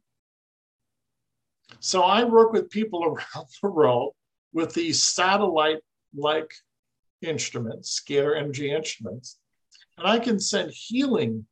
[1.80, 4.14] So I work with people around the world
[4.52, 5.80] with these satellite
[6.14, 6.50] like
[7.22, 9.38] instruments, scalar energy instruments,
[9.98, 11.46] and I can send healing,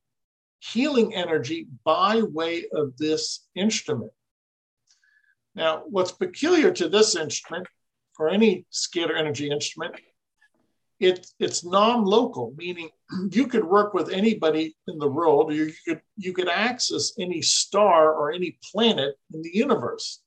[0.61, 4.12] healing energy by way of this instrument.
[5.55, 7.66] Now, what's peculiar to this instrument,
[8.18, 9.94] or any scalar energy instrument,
[11.05, 12.88] it, it's non-local, meaning
[13.31, 15.53] you could work with anybody in the world.
[15.53, 20.23] You could, you could access any star or any planet in the universe.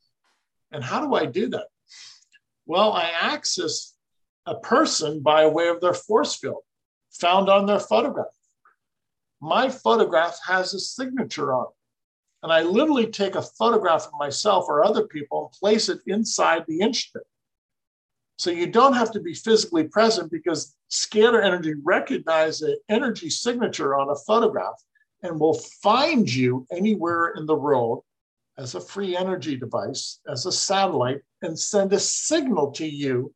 [0.72, 1.68] And how do I do that?
[2.66, 3.94] Well, I access
[4.46, 6.64] a person by way of their force field
[7.12, 8.28] found on their photograph.
[9.42, 11.74] My photograph has a signature on it.
[12.44, 16.66] And I literally take a photograph of myself or other people and place it inside
[16.68, 17.26] the instrument.
[18.38, 23.96] So you don't have to be physically present because scalar energy recognizes an energy signature
[23.96, 24.76] on a photograph
[25.24, 28.04] and will find you anywhere in the world
[28.58, 33.34] as a free energy device, as a satellite, and send a signal to you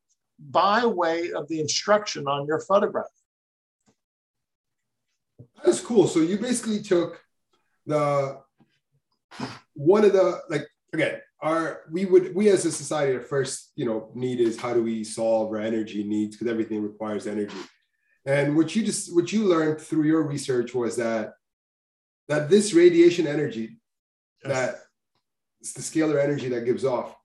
[0.49, 3.05] by way of the instruction on your photograph.
[5.63, 6.07] That's cool.
[6.07, 7.23] So you basically took
[7.85, 8.39] the
[9.73, 13.85] one of the like again our we would we as a society our first you
[13.85, 17.57] know need is how do we solve our energy needs because everything requires energy
[18.25, 21.33] and what you just what you learned through your research was that
[22.27, 23.77] that this radiation energy
[24.45, 24.53] yes.
[24.53, 24.75] that
[25.75, 27.15] the scalar energy that gives off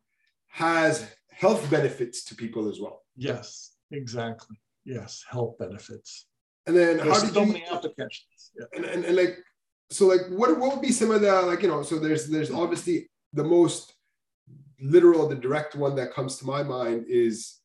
[0.48, 6.26] has health benefits to people as well yes exactly yes health benefits
[6.66, 8.66] and then There's how did so you, many applications yeah.
[8.74, 9.38] and, and, and like
[9.90, 12.50] so like what, what would be some of the like you know so there's there's
[12.50, 13.95] obviously the most
[14.80, 17.60] literal, the direct one that comes to my mind is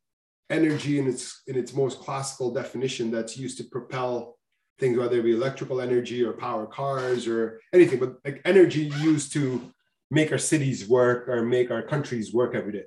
[0.50, 4.38] energy in its in its most classical definition that's used to propel
[4.80, 9.32] things, whether it be electrical energy or power cars or anything, but like energy used
[9.34, 9.72] to
[10.10, 12.86] make our cities work or make our countries work every day.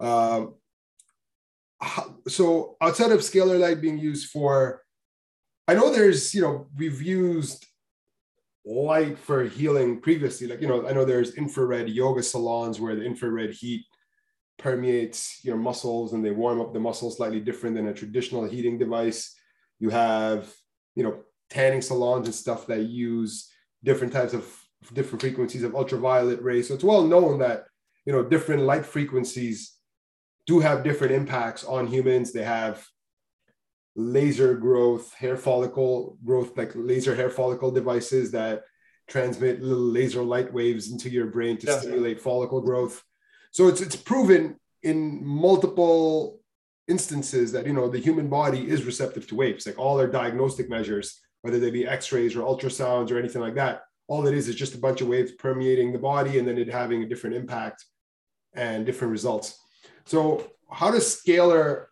[0.00, 0.54] Um,
[2.28, 4.82] so outside of scalar light being used for,
[5.68, 7.66] I know there's, you know, we've used
[8.64, 10.46] light for healing previously.
[10.46, 13.84] Like, you know, I know there's infrared yoga salons where the infrared heat
[14.58, 18.78] permeates your muscles and they warm up the muscles slightly different than a traditional heating
[18.78, 19.34] device.
[19.80, 20.52] You have,
[20.94, 21.20] you know,
[21.50, 23.50] tanning salons and stuff that use
[23.82, 24.46] different types of
[24.92, 26.68] different frequencies of ultraviolet rays.
[26.68, 27.64] So it's well known that,
[28.04, 29.76] you know, different light frequencies
[30.46, 32.32] do have different impacts on humans.
[32.32, 32.86] They have
[33.94, 38.64] laser growth, hair follicle growth, like laser hair follicle devices that
[39.08, 43.02] transmit little laser light waves into your brain to stimulate follicle growth.
[43.50, 46.40] So it's it's proven in multiple
[46.88, 49.66] instances that you know the human body is receptive to waves.
[49.66, 53.82] Like all our diagnostic measures, whether they be X-rays or ultrasounds or anything like that,
[54.08, 56.68] all it is is just a bunch of waves permeating the body and then it
[56.68, 57.84] having a different impact
[58.54, 59.58] and different results.
[60.04, 61.86] So how does scalar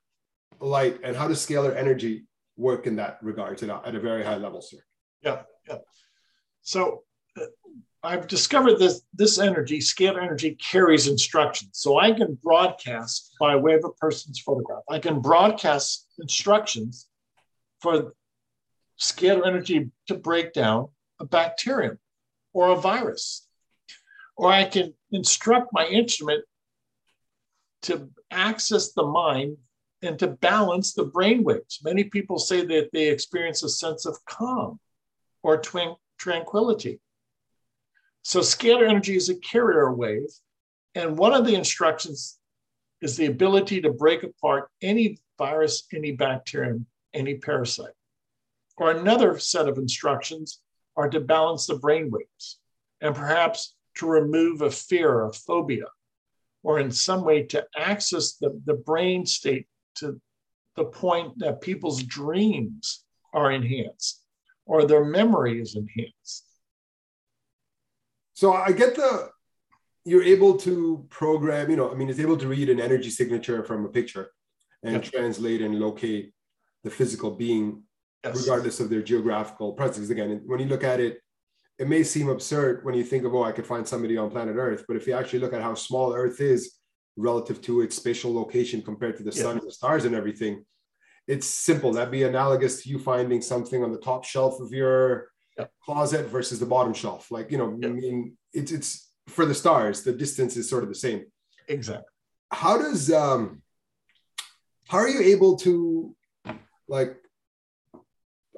[0.61, 2.25] light and how does scalar energy
[2.57, 4.79] work in that regard to that at a very high level, sir?
[5.23, 5.79] Yeah, yeah.
[6.63, 7.05] So
[7.41, 7.47] uh,
[8.03, 11.71] I've discovered this this energy, scalar energy, carries instructions.
[11.75, 14.83] So I can broadcast by way of a person's photograph.
[14.89, 17.09] I can broadcast instructions
[17.81, 18.15] for
[19.01, 21.99] scalar energy to break down a bacterium
[22.53, 23.47] or a virus.
[24.37, 26.45] Or I can instruct my instrument
[27.83, 29.57] to access the mind
[30.03, 31.81] and to balance the brain waves.
[31.85, 34.81] Many people say that they experience a sense of calm
[35.43, 35.61] or
[36.19, 37.01] tranquility.
[38.23, 40.29] So, scalar energy is a carrier wave.
[40.95, 42.39] And one of the instructions
[43.01, 47.95] is the ability to break apart any virus, any bacterium, any parasite.
[48.77, 50.61] Or another set of instructions
[50.97, 52.59] are to balance the brain waves
[53.01, 55.87] and perhaps to remove a fear, a phobia,
[56.63, 60.21] or in some way to access the, the brain state to
[60.77, 64.23] the point that people's dreams are enhanced
[64.67, 66.47] or their memory is enhanced.
[68.35, 69.31] So I get the
[70.05, 73.63] you're able to program, you know, I mean, it's able to read an energy signature
[73.63, 74.31] from a picture
[74.83, 76.33] and translate and locate
[76.83, 77.83] the physical being,
[78.25, 78.41] yes.
[78.41, 80.09] regardless of their geographical presence.
[80.09, 81.21] Again, when you look at it,
[81.79, 84.57] it may seem absurd when you think of, oh, I could find somebody on planet
[84.57, 84.85] Earth.
[84.89, 86.80] But if you actually look at how small Earth is
[87.17, 90.65] relative to its spatial location compared to the sun and the stars and everything.
[91.27, 91.93] It's simple.
[91.93, 95.67] That'd be analogous to you finding something on the top shelf of your yeah.
[95.85, 97.31] closet versus the bottom shelf.
[97.31, 97.89] Like, you know, yeah.
[97.89, 101.25] I mean, it's it's for the stars, the distance is sort of the same.
[101.69, 102.05] Exactly.
[102.51, 103.63] How does um
[104.89, 106.17] how are you able to
[106.89, 107.17] like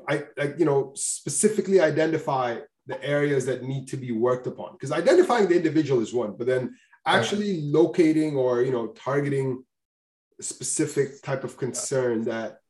[0.09, 4.73] I like you know specifically identify the areas that need to be worked upon?
[4.73, 6.75] Because identifying the individual is one, but then
[7.07, 9.65] actually locating or you know targeting
[10.39, 12.61] a specific type of concern that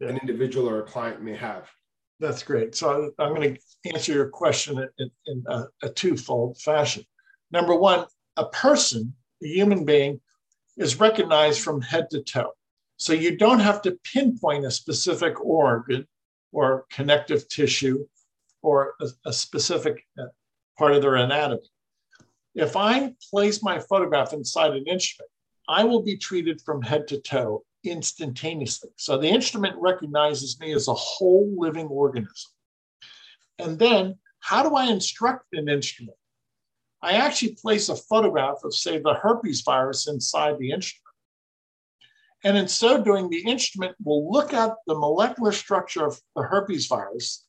[0.00, 0.08] yeah.
[0.08, 1.68] an individual or a client may have.
[2.18, 2.74] That's great.
[2.74, 7.04] So i'm going to answer your question in, in a, a twofold fashion.
[7.50, 10.20] Number one a person a human being
[10.76, 12.52] is recognized from head to toe.
[12.98, 16.06] So you don't have to pinpoint a specific organ
[16.52, 18.06] or connective tissue
[18.62, 20.26] or a, a specific uh,
[20.78, 21.68] part of their anatomy
[22.56, 25.30] if I place my photograph inside an instrument,
[25.68, 28.90] I will be treated from head to toe instantaneously.
[28.96, 32.50] So the instrument recognizes me as a whole living organism.
[33.58, 36.16] And then, how do I instruct an instrument?
[37.02, 41.02] I actually place a photograph of, say, the herpes virus inside the instrument.
[42.42, 46.86] And in so doing, the instrument will look at the molecular structure of the herpes
[46.86, 47.45] virus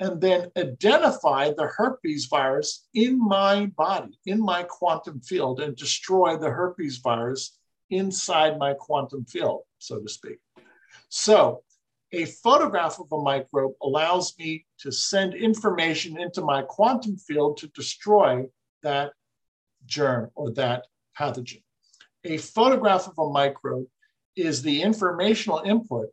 [0.00, 6.38] and then identify the herpes virus in my body, in my quantum field, and destroy
[6.38, 7.58] the herpes virus
[7.90, 10.38] inside my quantum field, so to speak.
[11.10, 11.62] So,
[12.12, 17.68] a photograph of a microbe allows me to send information into my quantum field to
[17.68, 18.46] destroy
[18.82, 19.12] that
[19.86, 20.86] germ or that
[21.16, 21.62] pathogen.
[22.24, 23.86] A photograph of a microbe
[24.34, 26.08] is the informational input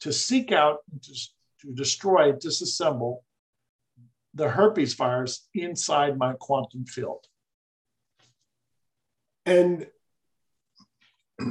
[0.00, 1.12] to seek out, to,
[1.60, 3.18] to destroy, disassemble
[4.36, 7.24] the herpes virus inside my quantum field.
[9.46, 9.86] And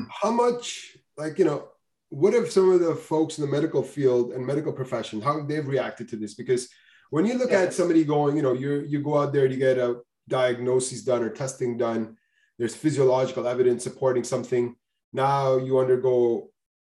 [0.09, 1.67] how much, like, you know,
[2.09, 5.67] what have some of the folks in the medical field and medical profession, how they've
[5.67, 6.35] reacted to this?
[6.35, 6.69] Because
[7.09, 9.77] when you look at somebody going, you know, you you go out there to get
[9.77, 12.17] a diagnosis done or testing done,
[12.57, 14.75] there's physiological evidence supporting something.
[15.11, 16.49] Now you undergo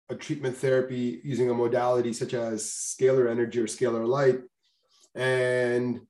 [0.09, 4.41] a treatment therapy using a modality such as scalar energy or scalar light,
[5.15, 6.01] and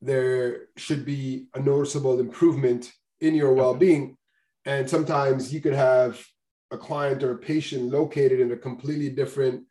[0.00, 4.16] there should be a noticeable improvement in your well-being.
[4.64, 6.24] And sometimes you could have
[6.70, 9.64] a client or a patient located in a completely different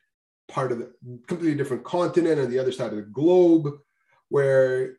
[0.48, 0.92] part of the
[1.28, 3.70] completely different continent on the other side of the globe
[4.30, 4.98] where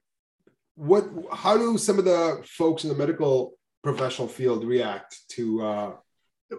[0.75, 5.93] what how do some of the folks in the medical professional field react to uh,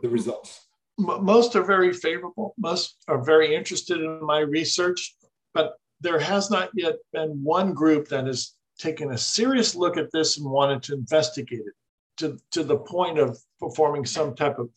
[0.02, 0.65] the results?
[0.98, 2.54] most are very favorable.
[2.58, 5.15] Most are very interested in my research
[5.54, 10.12] but there has not yet been one group that has taken a serious look at
[10.12, 11.73] this and wanted to investigate it
[12.17, 14.69] to, to the point of performing some type of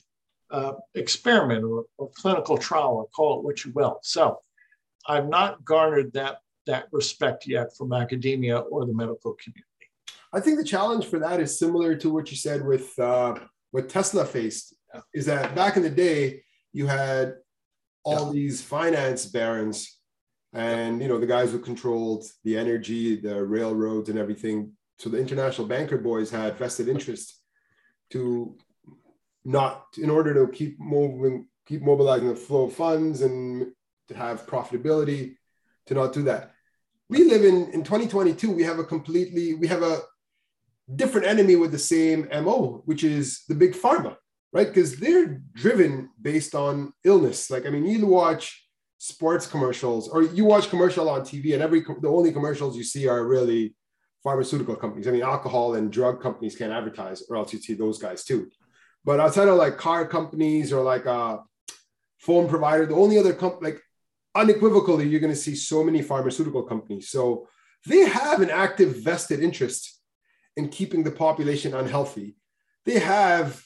[0.51, 3.99] uh, experiment or, or, clinical trial, or call it what you will.
[4.03, 4.41] So
[5.09, 9.65] I've not garnered that, that respect yet from academia or the medical community.
[10.33, 13.37] I think the challenge for that is similar to what you said with uh,
[13.71, 14.75] what Tesla faced.
[14.95, 15.01] Yeah.
[15.15, 17.37] Is that back in the day, you had
[18.05, 18.33] all yeah.
[18.33, 19.99] these finance barons
[20.53, 25.19] and you know the guys who controlled the energy the railroads and everything so the
[25.19, 27.41] international banker boys had vested interest
[28.11, 28.57] to
[29.45, 33.73] not in order to keep moving, keep mobilizing the flow of funds and
[34.09, 35.37] to have profitability,
[35.87, 36.53] to not do that.
[37.09, 38.51] We live in in 2022.
[38.51, 40.01] We have a completely we have a
[40.95, 44.17] different enemy with the same mo, which is the big pharma,
[44.53, 44.69] right?
[44.69, 47.51] Because they're driven based on illness.
[47.51, 48.67] Like I mean, you watch
[49.03, 53.09] sports commercials or you watch commercial on TV, and every the only commercials you see
[53.09, 53.75] are really
[54.23, 55.09] pharmaceutical companies.
[55.09, 58.49] I mean, alcohol and drug companies can't advertise, or else you see those guys too.
[59.05, 61.41] But outside of like car companies or like a
[62.21, 63.83] phone provider, the only other company, like
[64.37, 67.09] unequivocally, you're going to see so many pharmaceutical companies.
[67.09, 67.49] So
[67.85, 70.01] they have an active vested interest
[70.57, 72.37] in keeping the population unhealthy.
[72.85, 73.65] They have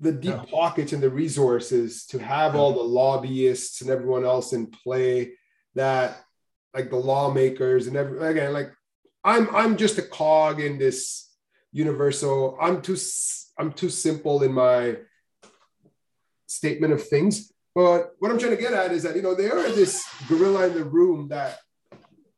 [0.00, 0.44] the deep yeah.
[0.50, 5.32] pockets and the resources to have all the lobbyists and everyone else in play
[5.74, 6.18] that
[6.74, 8.70] like the lawmakers and every again like
[9.24, 11.30] i'm i'm just a cog in this
[11.72, 12.96] universal i'm too
[13.58, 14.96] I'm too simple in my
[16.46, 17.52] statement of things.
[17.74, 20.68] But what I'm trying to get at is that, you know, there are this gorilla
[20.68, 21.58] in the room that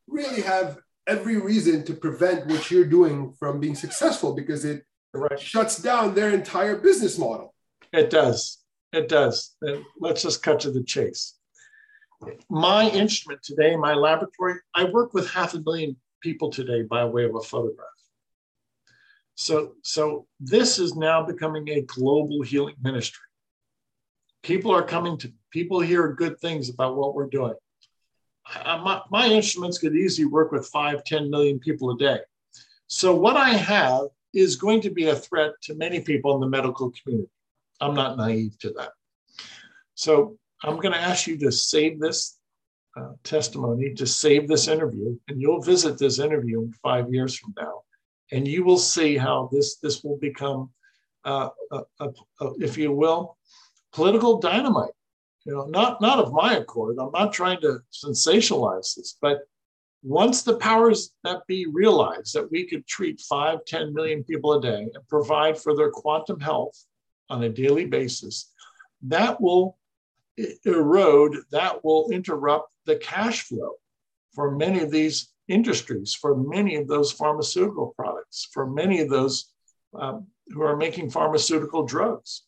[0.08, 5.40] really have every reason to prevent what you're doing from being successful because it right.
[5.40, 7.54] shuts down their entire business model.
[7.92, 8.58] It does.
[8.92, 9.56] It does.
[9.62, 11.34] And let's just cut to the chase.
[12.50, 17.24] My instrument today, my laboratory, I work with half a million people today by way
[17.24, 17.86] of a photograph.
[19.36, 23.24] So, so this is now becoming a global healing ministry.
[24.42, 27.54] People are coming to, people hear good things about what we're doing.
[28.46, 32.18] I, my, my instruments could easily work with five, 10 million people a day.
[32.86, 36.48] So what I have is going to be a threat to many people in the
[36.48, 37.30] medical community.
[37.80, 38.92] I'm not naive to that.
[39.94, 42.38] So I'm going to ask you to save this
[42.96, 47.54] uh, testimony, to save this interview, and you'll visit this interview in five years from
[47.58, 47.82] now
[48.32, 50.70] and you will see how this this will become,
[51.24, 52.08] uh, a, a,
[52.40, 53.36] a, if you will,
[53.92, 54.92] political dynamite.
[55.44, 56.96] You know, not not of my accord.
[57.00, 59.40] I'm not trying to sensationalize this, but
[60.02, 64.62] once the powers that be realize that we could treat five, 10 million people a
[64.62, 66.84] day and provide for their quantum health
[67.28, 68.50] on a daily basis,
[69.02, 69.78] that will
[70.64, 73.72] erode, that will interrupt the cash flow
[74.34, 79.52] for many of these industries for many of those pharmaceutical products, for many of those
[79.98, 82.44] um, who are making pharmaceutical drugs.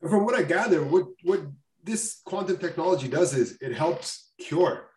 [0.00, 1.40] From what I gather, what, what
[1.82, 4.89] this quantum technology does is it helps cure.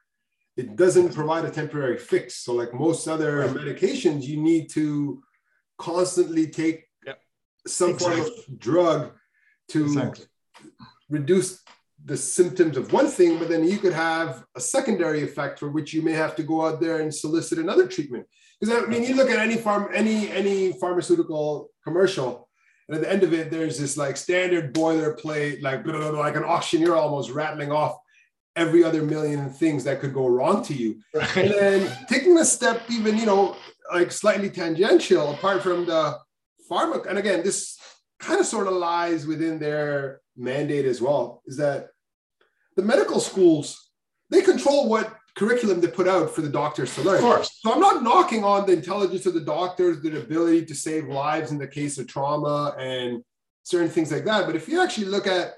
[0.56, 2.36] It doesn't provide a temporary fix.
[2.36, 3.50] So, like most other right.
[3.50, 5.24] medications, you need to
[5.78, 7.20] constantly take yep.
[7.66, 8.22] some exactly.
[8.22, 9.12] form of drug
[9.70, 10.26] to exactly.
[11.10, 11.64] reduce
[12.06, 15.94] the symptoms of one thing, but then you could have a secondary effect for which
[15.94, 18.26] you may have to go out there and solicit another treatment.
[18.60, 22.50] Because I mean, you look at any farm, any any pharmaceutical commercial,
[22.88, 26.20] and at the end of it, there's this like standard boilerplate, like blah, blah, blah,
[26.20, 27.98] like an auctioneer almost rattling off
[28.56, 31.02] every other million things that could go wrong to you.
[31.14, 31.38] Right.
[31.38, 33.56] And then taking a step, even you know,
[33.94, 36.20] like slightly tangential, apart from the
[36.70, 37.78] pharma, and again, this
[38.20, 41.90] kind of sort of lies within their mandate as well, is that
[42.76, 43.90] the medical schools
[44.30, 47.16] they control what curriculum they put out for the doctors to learn.
[47.16, 47.60] Of course.
[47.62, 51.52] So I'm not knocking on the intelligence of the doctors, the ability to save lives
[51.52, 53.24] in the case of trauma and
[53.64, 54.46] certain things like that.
[54.46, 55.54] But if you actually look at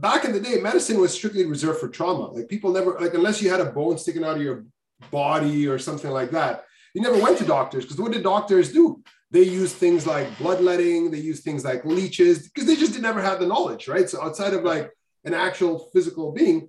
[0.00, 2.26] back in the day, medicine was strictly reserved for trauma.
[2.32, 4.64] Like people never like unless you had a bone sticking out of your
[5.10, 9.02] body or something like that, you never went to doctors because what did doctors do?
[9.30, 13.22] They used things like bloodletting, they used things like leeches because they just did never
[13.22, 14.08] had the knowledge, right?
[14.08, 14.90] So outside of like
[15.24, 16.68] an actual physical being.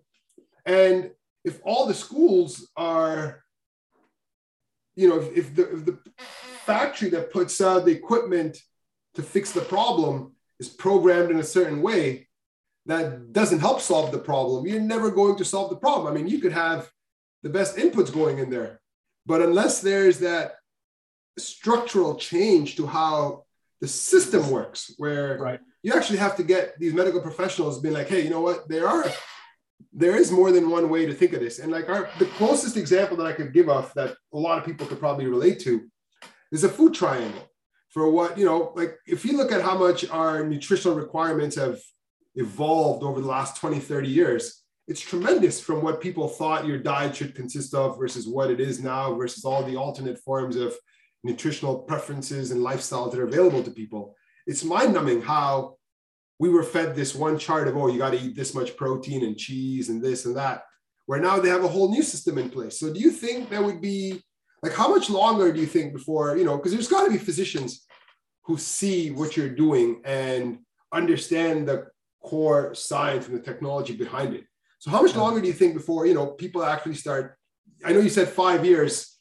[0.66, 1.12] And
[1.44, 3.44] if all the schools are,
[4.96, 5.98] you know, if, if, the, if the
[6.66, 8.60] factory that puts out the equipment
[9.16, 12.28] to fix the problem is programmed in a certain way
[12.86, 16.12] that doesn't help solve the problem, you're never going to solve the problem.
[16.12, 16.90] I mean, you could have
[17.44, 18.80] the best inputs going in there,
[19.26, 20.56] but unless there's that
[21.38, 23.46] structural change to how
[23.80, 25.60] the system works, where right.
[25.84, 28.68] you actually have to get these medical professionals being like, hey, you know what?
[28.68, 29.06] There are
[29.94, 31.60] there is more than one way to think of this.
[31.60, 34.66] And like our the closest example that I could give off that a lot of
[34.66, 35.90] people could probably relate to
[36.52, 37.48] is a food triangle.
[37.90, 41.80] For what, you know, like if you look at how much our nutritional requirements have
[42.36, 47.16] evolved over the last 20, 30 years, it's tremendous from what people thought your diet
[47.16, 50.76] should consist of versus what it is now versus all the alternate forms of
[51.24, 54.16] nutritional preferences and lifestyles that are available to people.
[54.48, 55.78] It's mind numbing how
[56.40, 59.24] we were fed this one chart of, oh, you got to eat this much protein
[59.24, 60.64] and cheese and this and that,
[61.06, 62.80] where now they have a whole new system in place.
[62.80, 64.24] So do you think there would be,
[64.64, 67.20] like, how much longer do you think before, you know, because there's got to be
[67.20, 67.86] physicians
[68.44, 70.60] who see what you're doing and
[70.92, 71.86] understand the
[72.24, 74.46] core science and the technology behind it.
[74.80, 77.38] So how much longer do you think before, you know, people actually start,
[77.86, 79.18] I know you said five years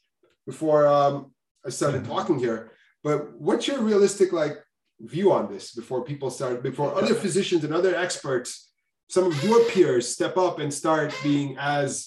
[0.47, 1.33] before um,
[1.67, 2.13] I started mm-hmm.
[2.13, 2.73] talking here,
[3.03, 4.57] but what's your realistic, like,
[5.01, 8.71] view on this before people start, before other physicians and other experts,
[9.09, 12.05] some of your peers step up and start being as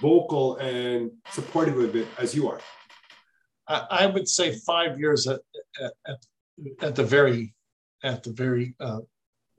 [0.00, 2.60] vocal and supportive of it as you are?
[3.68, 5.40] I, would say five years at,
[5.82, 5.92] at,
[6.80, 7.54] at the very
[8.02, 9.00] at the very uh,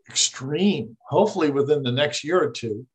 [0.10, 0.97] extreme.
[1.07, 2.86] Hopefully, within the next year or two,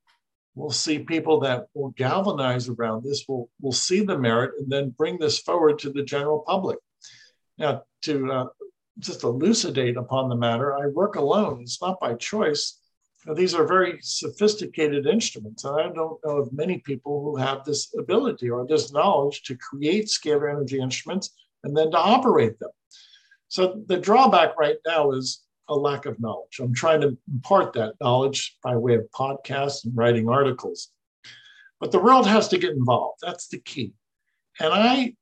[0.54, 3.24] we'll see people that will galvanize around this.
[3.28, 6.78] Will will see the merit and then bring this forward to the general public.
[7.58, 8.46] Now, to uh,
[8.98, 10.74] just elucidate upon the matter.
[10.74, 11.62] I work alone.
[11.62, 12.80] It's not by choice.
[13.34, 15.64] These are very sophisticated instruments.
[15.64, 19.56] And I don't know of many people who have this ability or this knowledge to
[19.56, 21.30] create scalar energy instruments
[21.64, 22.70] and then to operate them.
[23.48, 26.60] So the drawback right now is a lack of knowledge.
[26.60, 30.88] I'm trying to impart that knowledge by way of podcasts and writing articles.
[31.80, 33.18] But the world has to get involved.
[33.22, 33.92] That's the key.
[34.60, 35.14] And I,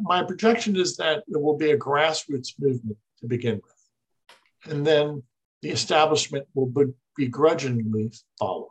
[0.00, 4.72] my projection is that it will be a grassroots movement to begin with.
[4.72, 5.22] And then
[5.62, 6.72] the establishment will
[7.16, 8.68] begrudgingly follow.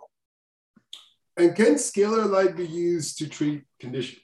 [1.35, 4.21] And can scalar light be used to treat conditions,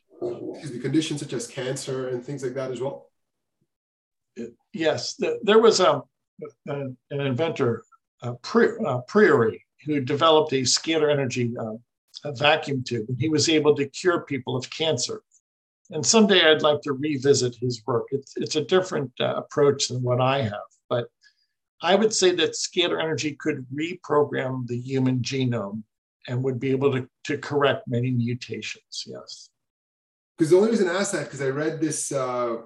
[0.81, 3.09] conditions such as cancer and things like that as well?
[4.71, 6.01] Yes, there was a,
[6.67, 7.83] an inventor,
[8.21, 13.87] uh, Priore, who developed a scalar energy uh, vacuum tube, and he was able to
[13.87, 15.21] cure people of cancer
[15.91, 18.07] and someday I'd like to revisit his work.
[18.11, 21.07] It's, it's a different uh, approach than what I have, but
[21.81, 25.83] I would say that scalar energy could reprogram the human genome
[26.27, 29.03] and would be able to, to correct many mutations.
[29.05, 29.49] Yes.
[30.37, 32.57] Because the only reason I asked that, because I read this, uh,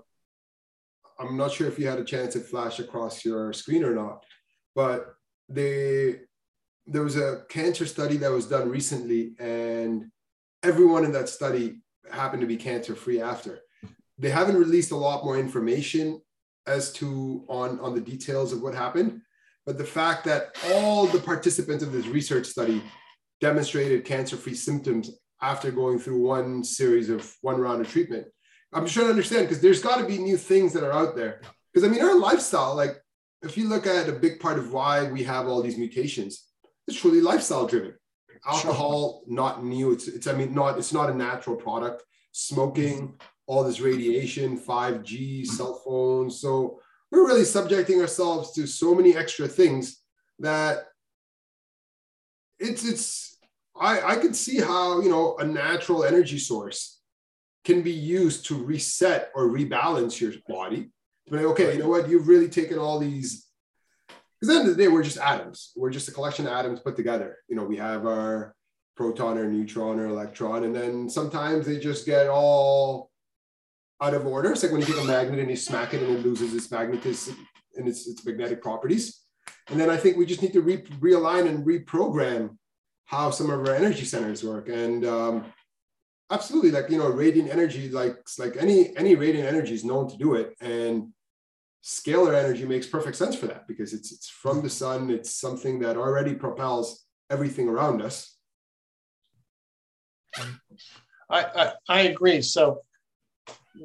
[1.20, 4.24] I'm not sure if you had a chance to flash across your screen or not,
[4.76, 5.16] but
[5.50, 6.20] they,
[6.86, 10.06] there was a cancer study that was done recently, and
[10.64, 13.60] everyone in that study happened to be cancer free after.
[14.18, 16.22] They haven't released a lot more information
[16.66, 19.22] as to on, on the details of what happened,
[19.66, 22.82] but the fact that all the participants of this research study
[23.42, 25.12] demonstrated cancer-free symptoms
[25.42, 28.28] after going through one series of one round of treatment.
[28.74, 31.16] I'm just trying to understand because there's got to be new things that are out
[31.16, 31.42] there.
[31.74, 33.02] Because I mean, our lifestyle, like
[33.42, 36.48] if you look at a big part of why we have all these mutations,
[36.88, 37.94] it's truly lifestyle driven
[38.46, 39.36] alcohol sure.
[39.36, 43.16] not new it's it's i mean not it's not a natural product smoking mm-hmm.
[43.48, 46.80] all this radiation 5g cell phones so
[47.12, 50.04] we're really subjecting ourselves to so many extra things
[50.40, 50.86] that
[52.60, 53.38] it's it's
[53.80, 56.97] I I could see how you know a natural energy source
[57.68, 60.90] can be used to reset or rebalance your body.
[61.30, 62.08] But okay, you know what?
[62.08, 63.46] You've really taken all these.
[64.40, 65.74] Because at the end of the day, we're just atoms.
[65.76, 67.36] We're just a collection of atoms put together.
[67.50, 68.56] You know, we have our
[68.96, 73.12] proton or neutron or electron, and then sometimes they just get all
[74.02, 74.54] out of order.
[74.54, 76.72] It's like when you take a magnet and you smack it and it loses its
[76.72, 77.36] magnetism
[77.76, 79.24] and its, its magnetic properties.
[79.68, 82.58] And then I think we just need to re- realign and reprogram
[83.06, 84.70] how some of our energy centers work.
[84.70, 85.46] And um,
[86.32, 90.18] absolutely, like you know, radiant energy, like like any any radiant energy is known to
[90.18, 91.14] do it, and
[91.84, 95.10] scalar energy makes perfect sense for that because it's it's from the sun.
[95.10, 98.36] It's something that already propels everything around us.
[101.30, 102.42] I, I, I agree.
[102.42, 102.82] So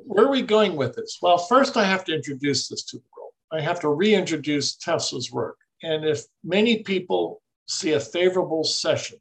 [0.05, 1.18] where are we going with this?
[1.20, 3.32] Well, first I have to introduce this to the world.
[3.53, 5.57] I have to reintroduce Tesla's work.
[5.82, 9.18] And if many people see a favorable session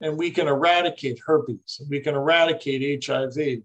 [0.00, 3.62] and we can eradicate herpes and we can eradicate HIV,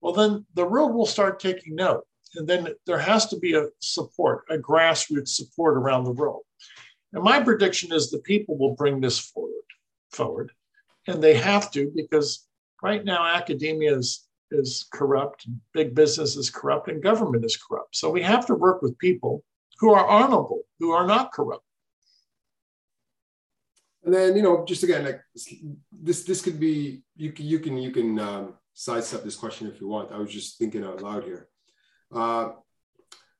[0.00, 2.06] well, then the world will start taking note.
[2.34, 6.42] And then there has to be a support, a grassroots support around the world.
[7.12, 9.52] And my prediction is the people will bring this forward,
[10.10, 10.52] forward.
[11.06, 12.46] And they have to because
[12.82, 17.96] right now academia is is corrupt, big business is corrupt, and government is corrupt.
[17.96, 19.42] So we have to work with people
[19.78, 21.64] who are honorable, who are not corrupt.
[24.06, 25.20] And then you know, just again, like
[25.92, 29.80] this, this could be you can you can you can um, sidestep this question if
[29.80, 30.12] you want.
[30.12, 31.48] I was just thinking out loud here.
[32.10, 32.50] Uh,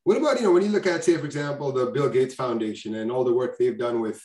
[0.05, 2.97] what about you know when you look at say for example the Bill Gates Foundation
[2.97, 4.21] and all the work they've done with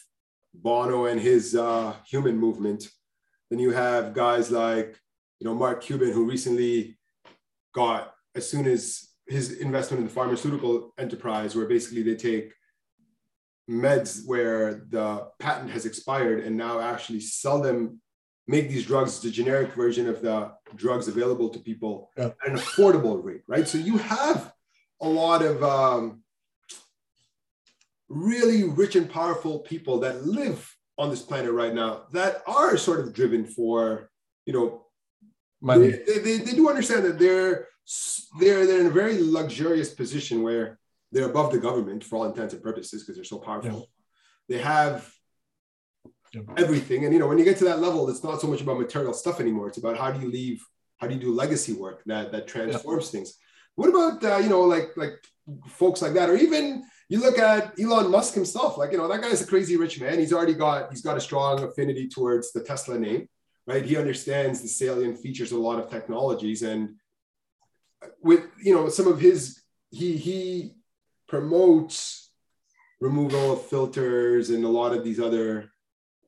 [0.54, 2.90] Bono and his uh, human movement?
[3.50, 5.00] Then you have guys like
[5.42, 7.00] you know, Mark Cuban, who recently
[7.74, 12.54] got, as soon as his investment in the pharmaceutical enterprise, where basically they take
[13.70, 18.02] meds where the patent has expired and now actually sell them,
[18.48, 22.26] make these drugs the generic version of the drugs available to people yeah.
[22.26, 23.68] at an affordable rate, right?
[23.68, 24.54] So you have
[25.02, 26.24] a lot of um,
[28.10, 33.00] really rich and powerful people that live on this planet right now that are sort
[33.00, 34.10] of driven for,
[34.46, 34.86] you know,
[35.62, 35.92] money.
[35.92, 37.68] They, they, they, do understand that they're
[38.40, 40.80] they're they're in a very luxurious position where
[41.12, 43.90] they're above the government for all intents and purposes because they're so powerful.
[44.50, 44.58] Yeah.
[44.58, 45.12] They have
[46.34, 46.42] yeah.
[46.58, 48.80] everything, and you know when you get to that level, it's not so much about
[48.80, 49.68] material stuff anymore.
[49.68, 50.64] It's about how do you leave,
[50.98, 53.12] how do you do legacy work that that transforms yeah.
[53.12, 53.38] things.
[53.76, 55.24] What about uh, you know like like
[55.68, 59.22] folks like that, or even you look at Elon Musk himself, like you know that
[59.22, 60.20] guy's a crazy rich man.
[60.20, 63.28] He's already got he's got a strong affinity towards the Tesla name
[63.68, 63.86] right?
[63.86, 66.96] He understands the salient features of a lot of technologies, and
[68.22, 70.74] with you know some of his, he he
[71.32, 72.30] promotes
[73.00, 75.72] removal of filters and a lot of these other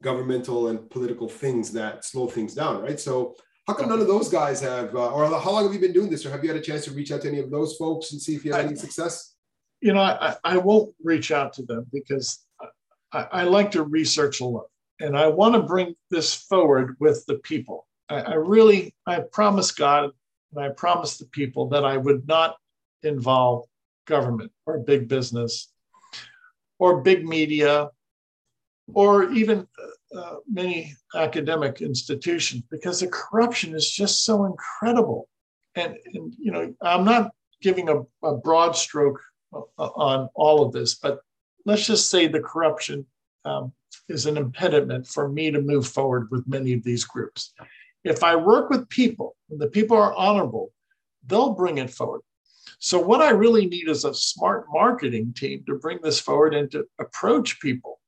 [0.02, 2.98] governmental and political things that slow things down, right?
[2.98, 3.36] So
[3.68, 6.10] how come none of those guys have, uh, or how long have you been doing
[6.10, 8.14] this, or have you had a chance to reach out to any of those folks
[8.14, 9.36] and see if you have I, any success?
[9.82, 12.40] You know, I, I won't reach out to them because
[13.12, 14.64] I, I like to research alone
[15.02, 17.88] and I want to bring this forward with the people.
[18.10, 20.12] I, I really, I promised God
[20.54, 22.56] and I promised the people that I would not
[23.04, 23.66] involve
[24.06, 25.72] government or big business
[26.80, 27.90] or big media
[28.94, 29.68] or even
[30.14, 35.30] uh, uh, many academic institutions because the corruption is just so incredible.
[35.76, 37.32] And, and you know, I'm not
[37.62, 39.22] giving a, a broad stroke
[39.54, 41.20] uh, on all of this, but
[41.66, 43.06] let's just say the corruption
[43.46, 43.72] um,
[44.10, 47.54] is an impediment for me to move forward with many of these groups.
[48.04, 50.74] If I work with people, and the people are honorable,
[51.26, 52.22] they'll bring it forward.
[52.84, 56.70] So, what I really need is a smart marketing team to bring this forward and
[56.72, 58.02] to approach people.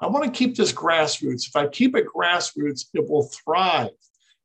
[0.00, 1.48] I want to keep this grassroots.
[1.48, 3.90] If I keep it grassroots, it will thrive.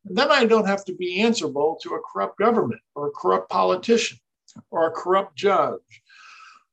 [0.04, 3.50] And then I don't have to be answerable to a corrupt government or a corrupt
[3.50, 4.18] politician
[4.72, 6.02] or a corrupt judge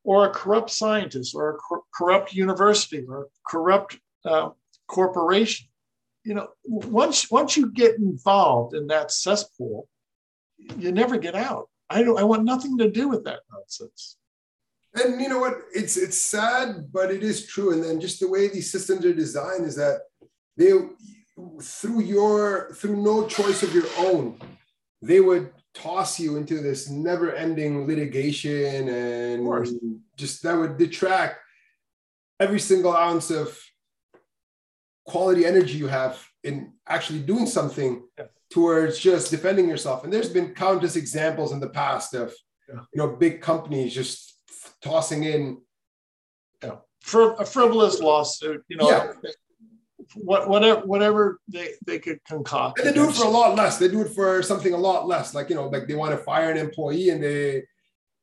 [0.04, 4.50] or a corrupt scientist or a cor- corrupt university or a corrupt uh,
[4.88, 5.68] corporation.
[6.24, 9.88] You know, once once you get involved in that cesspool,
[10.58, 11.70] you never get out.
[11.90, 12.20] I don't.
[12.20, 14.18] I want nothing to do with that nonsense.
[14.96, 15.56] And you know what?
[15.74, 17.74] It's it's sad, but it is true.
[17.74, 20.02] And then just the way these systems are designed is that
[20.58, 20.72] they,
[21.62, 24.40] through your through no choice of your own,
[25.02, 31.40] they would toss you into this never-ending litigation and just that would detract
[32.40, 33.58] every single ounce of
[35.06, 38.04] quality energy you have in actually doing something.
[38.50, 42.34] Towards just defending yourself and there's been countless examples in the past of
[42.68, 42.82] yeah.
[42.94, 44.40] you know big companies just
[44.82, 45.62] tossing in
[46.64, 46.76] yeah.
[47.02, 49.14] For a frivolous lawsuit you know
[50.16, 52.80] what, whatever whatever they, they could concoct.
[52.80, 53.78] And they do it for a lot less.
[53.78, 55.34] They do it for something a lot less.
[55.34, 57.64] Like, you know, like they want to fire an employee and they,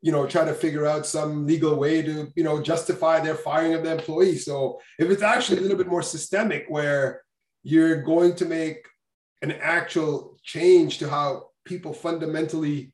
[0.02, 3.74] you know, try to figure out some legal way to, you know, justify their firing
[3.74, 4.36] of the employee.
[4.36, 7.22] So if it's actually a little bit more systemic where
[7.62, 8.86] you're going to make
[9.42, 12.92] an actual change to how people fundamentally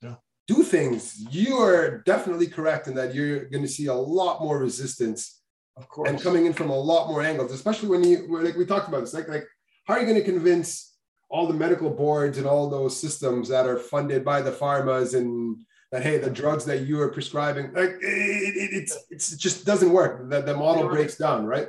[0.00, 0.14] yeah.
[0.46, 4.58] do things, you are definitely correct in that you're going to see a lot more
[4.58, 5.42] resistance
[5.76, 6.10] of course.
[6.10, 9.00] And coming in from a lot more angles, especially when you like we talked about
[9.00, 9.46] this, like like
[9.86, 10.96] how are you going to convince
[11.30, 15.56] all the medical boards and all those systems that are funded by the pharmas and
[15.90, 19.64] that hey the drugs that you are prescribing like it, it, it's it's it just
[19.64, 21.68] doesn't work that the model breaks down right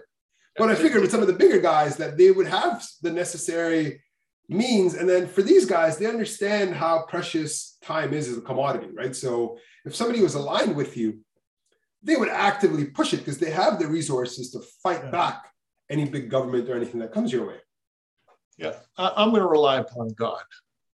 [0.57, 4.02] but i figured with some of the bigger guys that they would have the necessary
[4.49, 8.87] means and then for these guys they understand how precious time is as a commodity
[8.93, 11.19] right so if somebody was aligned with you
[12.03, 15.09] they would actively push it because they have the resources to fight yeah.
[15.09, 15.53] back
[15.89, 17.57] any big government or anything that comes your way.
[18.57, 20.43] Yeah, I, am going to rely upon God.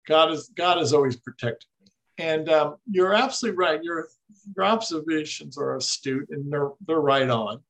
[0.08, 3.84] God is God has always protected me, and um, you're absolutely right.
[3.84, 4.08] Your
[4.56, 7.62] your observations are astute and they're they're right on.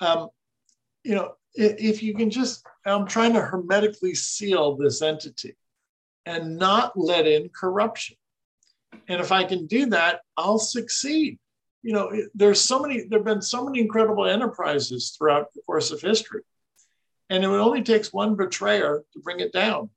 [0.00, 0.28] Um,
[1.04, 5.56] you know, if, you can just, I'm trying to hermetically seal this entity
[6.26, 8.16] and not let in corruption.
[9.08, 11.38] And if I can do that, I'll succeed
[11.84, 15.90] you know, there's so many, there have been so many incredible enterprises throughout the course
[15.90, 16.40] of history.
[17.28, 19.90] And it only takes one betrayer to bring it down.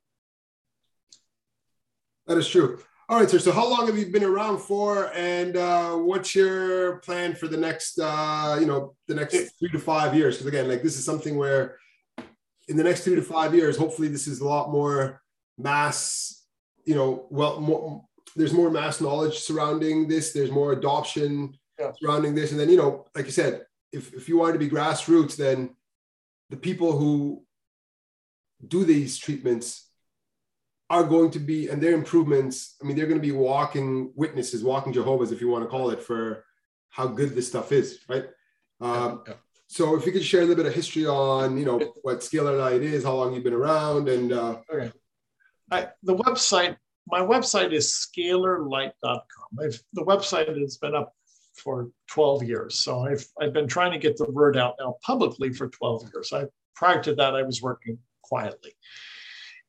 [2.27, 2.83] That is true.
[3.09, 3.39] All right, sir.
[3.39, 7.55] So, how long have you been around for, and uh, what's your plan for the
[7.55, 10.35] next, uh, you know, the next three to five years?
[10.35, 11.77] Because again, like this is something where,
[12.67, 15.21] in the next three to five years, hopefully, this is a lot more
[15.57, 16.47] mass.
[16.83, 18.03] You know, well, more,
[18.35, 20.33] there's more mass knowledge surrounding this.
[20.33, 21.93] There's more adoption yeah.
[21.97, 22.51] surrounding this.
[22.51, 25.75] And then, you know, like you said, if, if you want to be grassroots, then
[26.49, 27.43] the people who
[28.67, 29.86] do these treatments
[30.89, 34.63] are going to be, and their improvements, I mean, they're going to be walking witnesses,
[34.63, 36.45] walking Jehovah's, if you want to call it, for
[36.89, 38.25] how good this stuff is, right?
[38.79, 39.33] Um, yeah.
[39.67, 42.57] So if you could share a little bit of history on, you know, what Scalar
[42.57, 44.91] Light is, how long you've been around, and uh, okay.
[45.69, 49.59] I, the website, my website is scalarlight.com.
[49.61, 51.13] I've, the website has been up
[51.53, 52.79] for 12 years.
[52.79, 56.31] So I've, I've been trying to get the word out now publicly for 12 years.
[56.31, 58.73] I, prior to that, I was working quietly.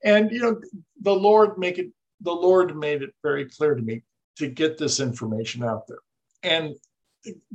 [0.04, 0.60] And, you know,
[1.00, 1.90] the Lord make it,
[2.20, 4.02] the Lord made it very clear to me
[4.36, 5.98] to get this information out there.
[6.42, 6.74] And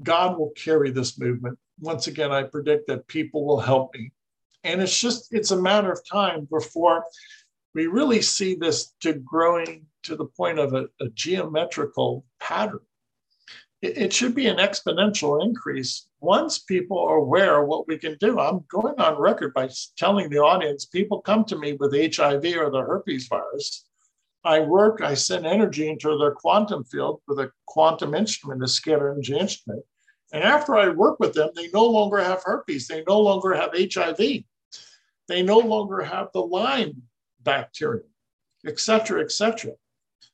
[0.02, 1.58] God will carry this movement.
[1.80, 4.12] Once again, I predict that people will help me.
[4.64, 7.04] And it's just, it's a matter of time before
[7.74, 12.80] we really see this to growing to the point of a, a geometrical pattern
[13.84, 18.40] it, should be an exponential increase once people are aware of what we can do.
[18.40, 22.70] I'm going on record by telling the audience people come to me with HIV or
[22.70, 23.86] the herpes virus.
[24.46, 29.12] I work, I send energy into their quantum field with a quantum instrument, a scalar
[29.12, 29.84] energy instrument.
[30.32, 33.72] And after I work with them, they no longer have herpes, they no longer have
[33.74, 34.44] HIV,
[35.28, 37.04] they no longer have the Lyme
[37.42, 38.04] bacteria,
[38.66, 39.74] et cetera, et cetera.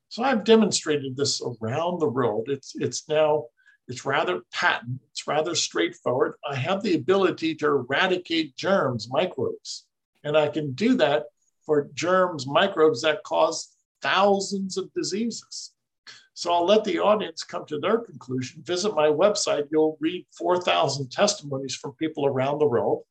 [0.09, 2.49] So I've demonstrated this around the world.
[2.49, 3.45] It's, it's now,
[3.87, 6.33] it's rather patent, it's rather straightforward.
[6.49, 9.85] I have the ability to eradicate germs, microbes,
[10.23, 11.25] and I can do that
[11.63, 15.73] for germs, microbes that cause thousands of diseases.
[16.33, 18.63] So I'll let the audience come to their conclusion.
[18.63, 19.67] Visit my website.
[19.71, 23.03] You'll read 4,000 testimonies from people around the world.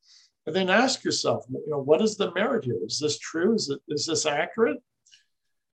[0.46, 2.78] And then ask yourself, you know, what is the merit here?
[2.82, 3.54] Is this true?
[3.54, 4.78] Is, it, is this accurate?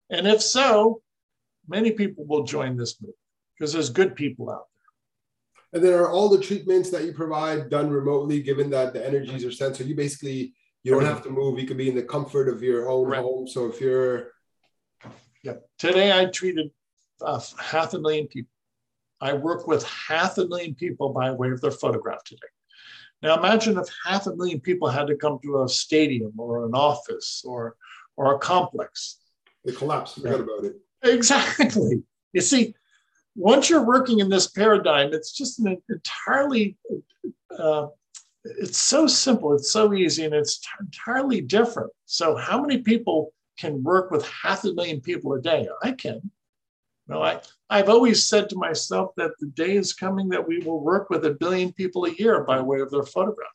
[0.09, 1.03] And if so,
[1.67, 3.17] many people will join this movement
[3.57, 5.79] because there's good people out there.
[5.79, 9.43] And then are all the treatments that you provide done remotely, given that the energies
[9.43, 9.75] are sent?
[9.75, 10.53] So you basically
[10.83, 11.59] you don't have to move.
[11.59, 13.21] You could be in the comfort of your own right.
[13.21, 13.47] home.
[13.47, 14.31] So if you're
[15.43, 16.71] yeah, today I treated
[17.21, 18.49] uh, half a million people.
[19.21, 22.41] I work with half a million people by way of their photograph today.
[23.21, 26.75] Now imagine if half a million people had to come to a stadium or an
[26.75, 27.77] office or
[28.17, 29.19] or a complex.
[29.63, 30.15] They collapse.
[30.15, 30.43] Forget yeah.
[30.43, 30.75] about it.
[31.03, 32.03] Exactly.
[32.33, 32.73] You see,
[33.35, 36.77] once you're working in this paradigm, it's just an entirely,
[37.57, 37.87] uh,
[38.45, 41.91] it's so simple, it's so easy, and it's entirely different.
[42.05, 45.67] So, how many people can work with half a million people a day?
[45.83, 46.31] I can.
[47.07, 50.81] No, I, I've always said to myself that the day is coming that we will
[50.81, 53.51] work with a billion people a year by way of their photograph.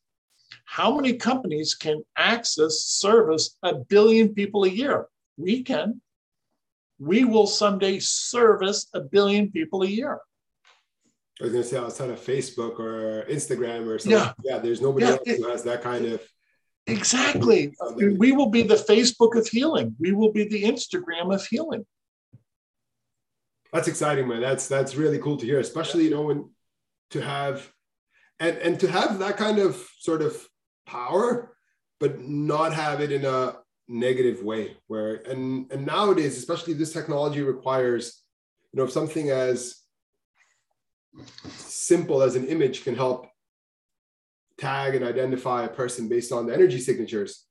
[0.64, 5.07] How many companies can access, service a billion people a year?
[5.36, 6.01] We can
[6.99, 10.18] we will someday service a billion people a year.
[11.40, 14.18] I was going to say outside of Facebook or Instagram or something.
[14.18, 16.20] Yeah, yeah there's nobody yeah, else it, who has that kind of
[16.88, 17.74] Exactly.
[17.96, 19.94] We will be the Facebook of healing.
[20.01, 21.84] We will be the Instagram of healing.
[23.72, 24.40] That's exciting, man.
[24.40, 26.51] That's that's really cool to hear, especially you know when
[27.11, 27.70] to have
[28.40, 30.42] and and to have that kind of sort of
[30.86, 31.55] power,
[32.01, 33.57] but not have it in a
[33.89, 34.76] negative way.
[34.86, 38.22] Where and and nowadays, especially this technology requires,
[38.72, 39.82] you know, if something as
[41.49, 43.26] simple as an image can help
[44.59, 47.45] tag and identify a person based on the energy signatures.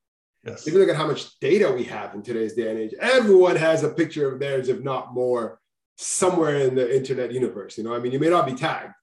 [0.45, 0.67] Yes.
[0.67, 3.55] If you look at how much data we have in today's day and age, everyone
[3.55, 5.59] has a picture of theirs, if not more,
[5.97, 7.77] somewhere in the internet universe.
[7.77, 8.93] You know, I mean, you may not be tagged,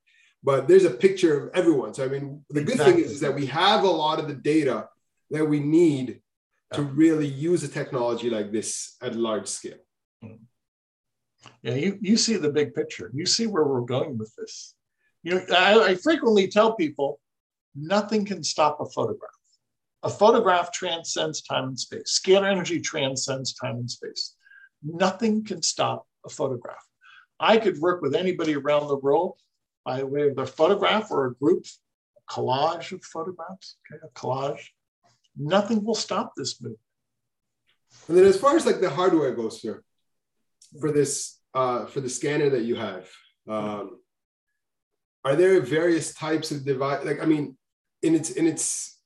[0.42, 1.92] but there's a picture of everyone.
[1.92, 4.34] So, I mean, the good thing is, is that we have a lot of the
[4.34, 4.88] data
[5.30, 6.20] that we need
[6.74, 9.78] to really use a technology like this at large scale.
[10.24, 10.38] Mm.
[11.62, 13.10] Yeah, you, you see the big picture.
[13.14, 14.74] You see where we're going with this.
[15.22, 17.20] You know, I, I frequently tell people
[17.74, 19.30] nothing can stop a photograph.
[20.02, 22.20] A photograph transcends time and space.
[22.20, 24.34] Scalar energy transcends time and space.
[24.82, 26.84] Nothing can stop a photograph.
[27.40, 29.38] I could work with anybody around the world
[29.84, 31.64] by way of a photograph or a group,
[32.18, 34.60] a collage of photographs, okay, a collage.
[35.36, 36.80] Nothing will stop this movement.
[38.08, 39.82] And then as far as like the hardware goes, sir,
[40.80, 43.08] for this, uh, for the scanner that you have,
[43.48, 43.98] um,
[45.24, 47.04] are there various types of device?
[47.04, 47.56] Like, I mean,
[48.02, 49.00] in its in its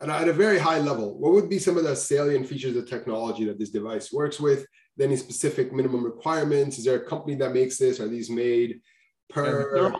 [0.00, 2.88] and at a very high level, what would be some of the salient features of
[2.88, 4.66] technology that this device works with?
[5.00, 6.78] Any specific minimum requirements?
[6.78, 7.98] Is there a company that makes this?
[7.98, 8.80] Are these made
[9.30, 9.74] per?
[9.74, 9.94] They're,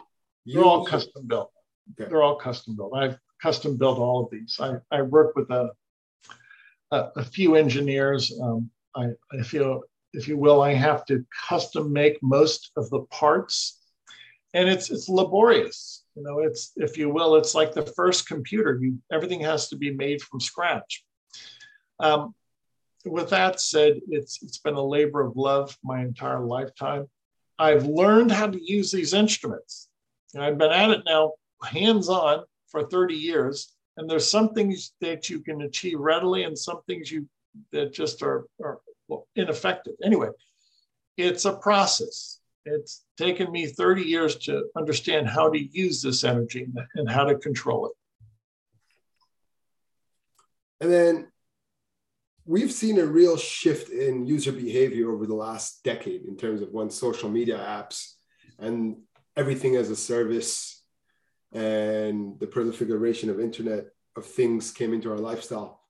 [0.46, 1.50] they're all custom built.
[1.92, 2.08] Okay.
[2.10, 2.92] They're all custom built.
[2.94, 4.58] I've custom built all of these.
[4.60, 5.70] I, I work with a,
[6.90, 8.32] a, a few engineers.
[8.40, 9.84] Um, I, if you
[10.14, 13.80] if you will, I have to custom make most of the parts,
[14.54, 16.04] and it's it's laborious.
[16.14, 18.78] You know it's if you will it's like the first computer.
[18.80, 21.04] You everything has to be made from scratch.
[21.98, 22.34] Um,
[23.04, 27.06] with that said it's it's been a labor of love my entire lifetime.
[27.58, 29.88] I've learned how to use these instruments.
[30.34, 31.32] And i've been at it now
[31.62, 36.58] hands on for 30 years and there's some things that you can achieve readily and
[36.58, 37.28] some things you
[37.70, 38.80] that just are, are
[39.36, 40.28] ineffective anyway
[41.16, 46.66] it's a process it's taken me 30 years to understand how to use this energy
[46.94, 47.92] and how to control it.
[50.80, 51.32] And then
[52.44, 56.70] we've seen a real shift in user behavior over the last decade in terms of
[56.70, 58.14] when social media apps
[58.58, 58.98] and
[59.36, 60.81] everything as a service
[61.52, 63.86] and the proliferation of internet
[64.16, 65.80] of things came into our lifestyle.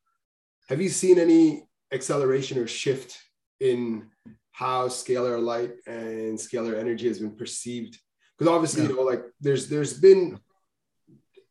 [0.68, 3.18] Have you seen any acceleration or shift
[3.60, 4.08] in
[4.52, 7.98] how scalar light and scalar energy has been perceived
[8.36, 8.88] because obviously yeah.
[8.90, 10.38] you know like there's there's been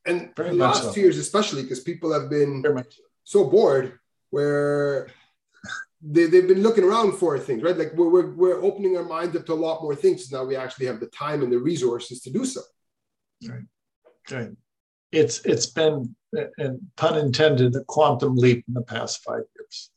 [0.05, 0.93] and Very the last so.
[0.93, 2.63] two years especially because people have been
[3.23, 3.99] so bored
[4.29, 5.07] where
[6.01, 9.35] they, they've been looking around for things right like we're, we're, we're opening our minds
[9.35, 12.21] up to a lot more things now we actually have the time and the resources
[12.21, 12.61] to do so
[13.47, 13.63] right
[14.31, 14.51] right
[15.11, 16.15] it's it's been
[16.57, 19.89] and pun intended a quantum leap in the past five years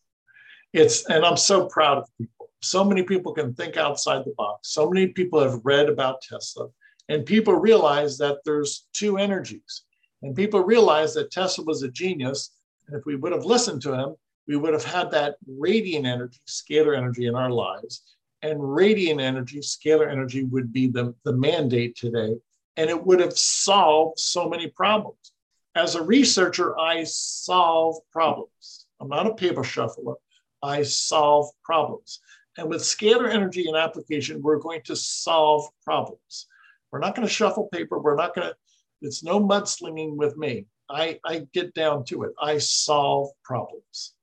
[0.73, 4.71] it's and i'm so proud of people so many people can think outside the box.
[4.71, 6.69] So many people have read about Tesla,
[7.09, 9.83] and people realize that there's two energies.
[10.23, 12.57] And people realize that Tesla was a genius.
[12.89, 14.15] And if we would have listened to him,
[14.49, 18.03] we would have had that radiant energy, scalar energy in our lives.
[18.41, 22.37] And radiant energy, scalar energy would be the, the mandate today.
[22.77, 25.33] And it would have solved so many problems.
[25.77, 28.87] As a researcher, I solve problems.
[29.01, 30.15] I'm not a paper shuffler.
[30.63, 32.21] I solve problems.
[32.57, 36.47] And with scalar energy and application, we're going to solve problems.
[36.91, 37.99] We're not going to shuffle paper.
[37.99, 38.55] We're not going to,
[39.03, 40.67] it's no mudslinging with me.
[40.89, 42.33] I, I get down to it.
[42.41, 44.15] I solve problems.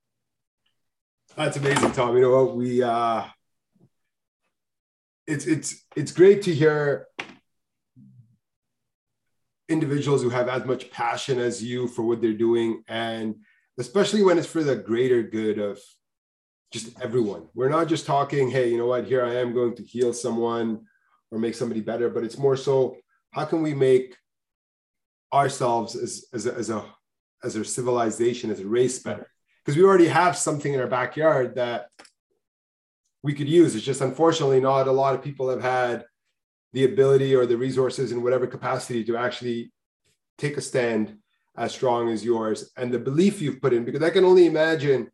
[1.35, 2.15] That's amazing, Tom.
[2.15, 2.55] You know what?
[2.55, 3.25] We, uh,
[5.27, 7.07] it's, it's, it's great to hear
[9.71, 12.83] individuals who have as much passion as you for what they're doing.
[12.87, 13.35] And
[13.77, 15.79] especially when it's for the greater good of
[16.71, 17.47] just everyone.
[17.53, 20.85] We're not just talking, hey, you know what, here I am going to heal someone
[21.31, 22.97] or make somebody better, but it's more so
[23.31, 24.15] how can we make
[25.33, 26.85] ourselves as, as, a, as a
[27.43, 29.27] as a civilization, as a race better?
[29.63, 31.87] Because we already have something in our backyard that
[33.23, 33.75] we could use.
[33.75, 36.05] It's just unfortunately not a lot of people have had
[36.73, 39.71] the ability or the resources in whatever capacity to actually
[40.37, 41.17] take a stand
[41.57, 43.83] as strong as yours and the belief you've put in.
[43.83, 45.11] Because I can only imagine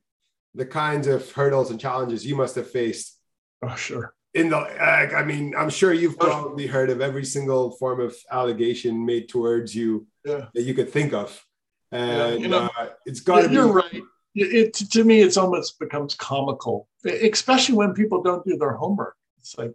[0.53, 3.19] the kinds of hurdles and challenges you must have faced.
[3.61, 4.13] Oh, sure.
[4.33, 9.03] In the, I mean, I'm sure you've probably heard of every single form of allegation
[9.03, 10.45] made towards you yeah.
[10.53, 11.43] that you could think of.
[11.91, 14.03] and you know, uh, it's got to be You're right.
[14.35, 19.15] It, to me, it's almost becomes comical, especially when people don't do their homework.
[19.39, 19.73] It's like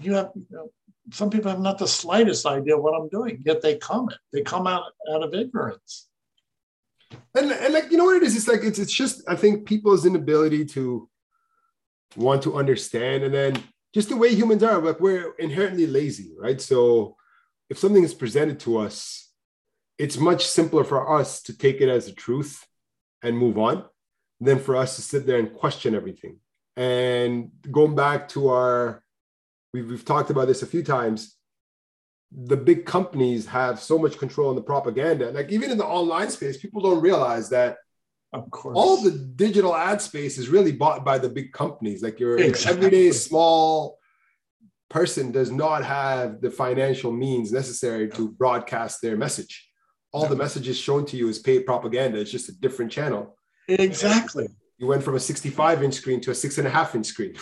[0.00, 0.70] you have you know,
[1.12, 4.18] some people have not the slightest idea what I'm doing, yet they comment.
[4.32, 6.08] They come out out of ignorance.
[7.34, 8.36] And, and like you know what it is?
[8.36, 11.08] It's like it's it's just I think people's inability to
[12.16, 13.62] want to understand, and then
[13.94, 14.80] just the way humans are.
[14.80, 16.60] Like we're inherently lazy, right?
[16.60, 17.16] So
[17.70, 19.30] if something is presented to us,
[19.98, 22.66] it's much simpler for us to take it as a truth
[23.22, 23.84] and move on
[24.40, 26.38] than for us to sit there and question everything.
[26.76, 29.03] And going back to our,
[29.74, 31.36] we've, we've talked about this a few times.
[32.32, 35.30] The big companies have so much control in the propaganda.
[35.30, 37.76] Like even in the online space, people don't realize that
[38.32, 38.74] of course.
[38.74, 42.02] all the digital ad space is really bought by the big companies.
[42.02, 42.86] Like your, exactly.
[42.86, 43.98] everyday small
[44.88, 49.68] person does not have the financial means necessary to broadcast their message
[50.14, 52.20] all the messages shown to you is paid propaganda.
[52.20, 53.36] It's just a different channel.
[53.68, 54.46] Exactly.
[54.78, 57.34] You went from a 65 inch screen to a six and a half inch screen.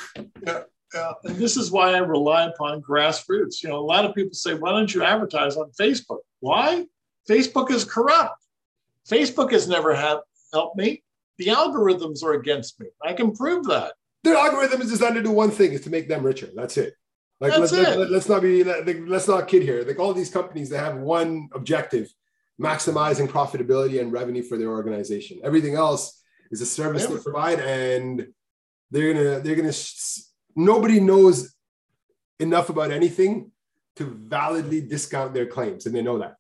[0.45, 0.63] Yeah.
[0.95, 1.13] Yeah.
[1.25, 3.63] And this is why I rely upon grassroots.
[3.63, 6.21] You know, a lot of people say, why don't you advertise on Facebook?
[6.41, 6.87] Why?
[7.29, 8.45] Facebook is corrupt.
[9.09, 10.19] Facebook has never had,
[10.53, 11.03] helped me.
[11.39, 12.89] The algorithms are against me.
[13.03, 13.95] I can prove that.
[14.23, 16.49] Their algorithm is designed to do one thing: is to make them richer.
[16.55, 16.95] That's it.
[17.41, 17.99] Like That's let's, it.
[17.99, 19.83] Let, us not be let's not kid here.
[19.85, 22.09] Like all these companies, they have one objective,
[22.61, 25.41] maximizing profitability and revenue for their organization.
[25.43, 26.23] Everything else
[26.53, 28.29] is a service they provide, and
[28.93, 29.73] they're gonna they're gonna
[30.57, 31.55] nobody knows
[32.39, 33.51] enough about anything
[33.97, 36.37] to validly discount their claims, and they know that.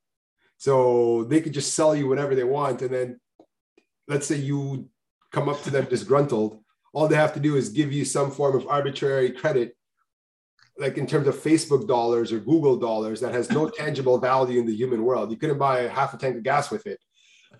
[0.56, 3.20] So they could just sell you whatever they want, and then
[4.08, 4.88] let's say you
[5.32, 8.54] come up to them disgruntled, all they have to do is give you some form
[8.54, 9.74] of arbitrary credit
[10.78, 14.66] like in terms of Facebook dollars or Google dollars that has no tangible value in
[14.66, 15.30] the human world.
[15.30, 16.98] You couldn't buy half a tank of gas with it,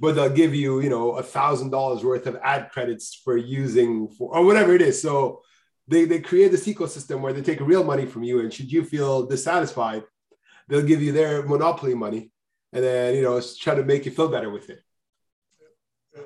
[0.00, 4.09] but they'll give you, you know, a thousand dollars worth of ad credits for using
[4.09, 5.00] for or whatever it is.
[5.00, 5.42] So
[5.89, 8.41] they, they create this ecosystem where they take real money from you.
[8.41, 10.05] And should you feel dissatisfied,
[10.68, 12.30] they'll give you their monopoly money
[12.72, 14.80] and then, you know, try to make you feel better with it.
[16.14, 16.22] Yeah.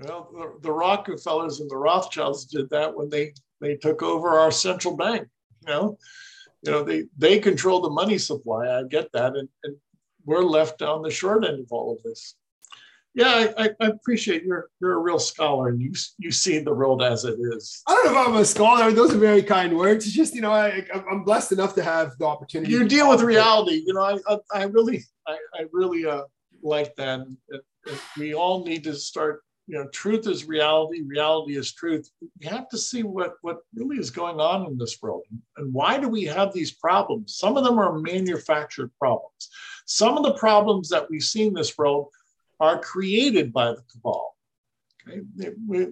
[0.00, 4.50] Well, the, the Rockefellers and the Rothschilds did that when they, they took over our
[4.50, 5.28] central bank
[5.66, 5.98] you know,
[6.62, 8.68] you know they they control the money supply.
[8.68, 9.76] I get that, and, and
[10.24, 12.34] we're left on the short end of all of this.
[13.14, 17.00] Yeah, I, I, appreciate you're you're a real scholar and you you see the world
[17.00, 17.82] as it is.
[17.86, 18.90] I don't know if I'm a scholar.
[18.90, 20.04] Those are very kind words.
[20.04, 22.72] It's just you know I I'm blessed enough to have the opportunity.
[22.72, 23.82] You deal with reality.
[23.86, 26.22] You know I I, I really I, I really uh,
[26.62, 27.20] like that.
[27.20, 32.10] And, and we all need to start you know, truth is reality, reality is truth.
[32.40, 35.22] We have to see what, what really is going on in this world.
[35.56, 37.36] And why do we have these problems?
[37.38, 39.48] Some of them are manufactured problems.
[39.86, 42.08] Some of the problems that we see in this world
[42.60, 44.34] are created by the cabal.
[45.06, 45.20] Okay?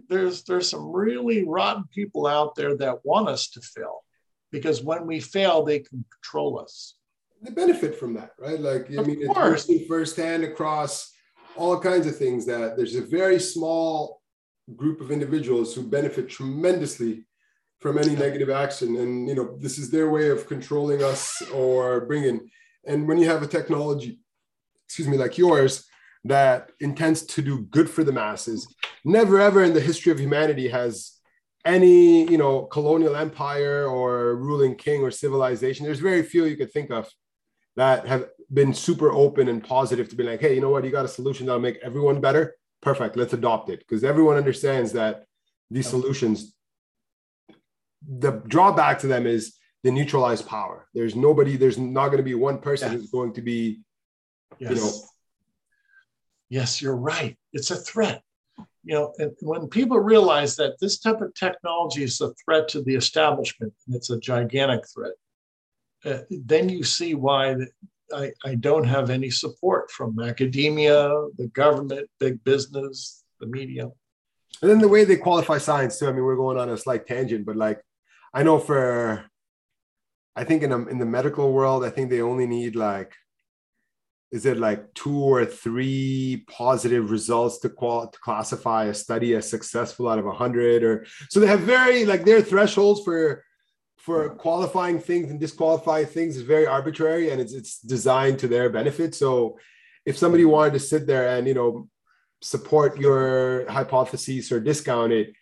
[0.08, 4.04] There's, there's some really rotten people out there that want us to fail
[4.50, 6.94] because when we fail, they can control us.
[7.42, 8.60] They benefit from that, right?
[8.60, 9.68] Like, I of mean, course.
[9.68, 11.12] it's firsthand across
[11.56, 14.22] all kinds of things that there's a very small
[14.76, 17.24] group of individuals who benefit tremendously
[17.80, 22.06] from any negative action and you know this is their way of controlling us or
[22.06, 22.48] bringing
[22.86, 24.20] and when you have a technology
[24.86, 25.84] excuse me like yours
[26.24, 28.72] that intends to do good for the masses
[29.04, 31.18] never ever in the history of humanity has
[31.64, 36.72] any you know colonial empire or ruling king or civilization there's very few you could
[36.72, 37.08] think of
[37.76, 40.90] that have been super open and positive to be like, hey, you know what, you
[40.90, 42.54] got a solution that'll make everyone better.
[42.80, 45.24] Perfect, let's adopt it because everyone understands that
[45.70, 46.54] these solutions.
[48.06, 49.54] The drawback to them is
[49.84, 50.88] the neutralized power.
[50.92, 51.56] There's nobody.
[51.56, 53.82] There's not going to be one person who's going to be,
[54.58, 54.70] yes.
[54.70, 54.90] you know.
[56.52, 57.34] Yes, you're right.
[57.54, 58.22] It's a threat.
[58.84, 62.82] You know, and when people realize that this type of technology is a threat to
[62.82, 65.14] the establishment, and it's a gigantic threat,
[66.04, 67.56] uh, then you see why
[68.12, 73.84] I, I don't have any support from academia, the government, big business, the media.
[74.60, 76.08] And then the way they qualify science too.
[76.08, 77.80] I mean, we're going on a slight tangent, but like,
[78.34, 79.24] I know for,
[80.36, 83.14] I think in a, in the medical world, I think they only need like,
[84.32, 89.48] is it like two or three positive results to, qual- to classify a study as
[89.48, 93.44] successful out of a hundred or so they have very like their thresholds for
[94.02, 98.68] for qualifying things and disqualifying things is very arbitrary and it's it's designed to their
[98.68, 99.14] benefit.
[99.14, 99.58] So
[100.04, 100.52] if somebody mm-hmm.
[100.52, 101.88] wanted to sit there and you know
[102.40, 105.32] support your hypotheses or discount it,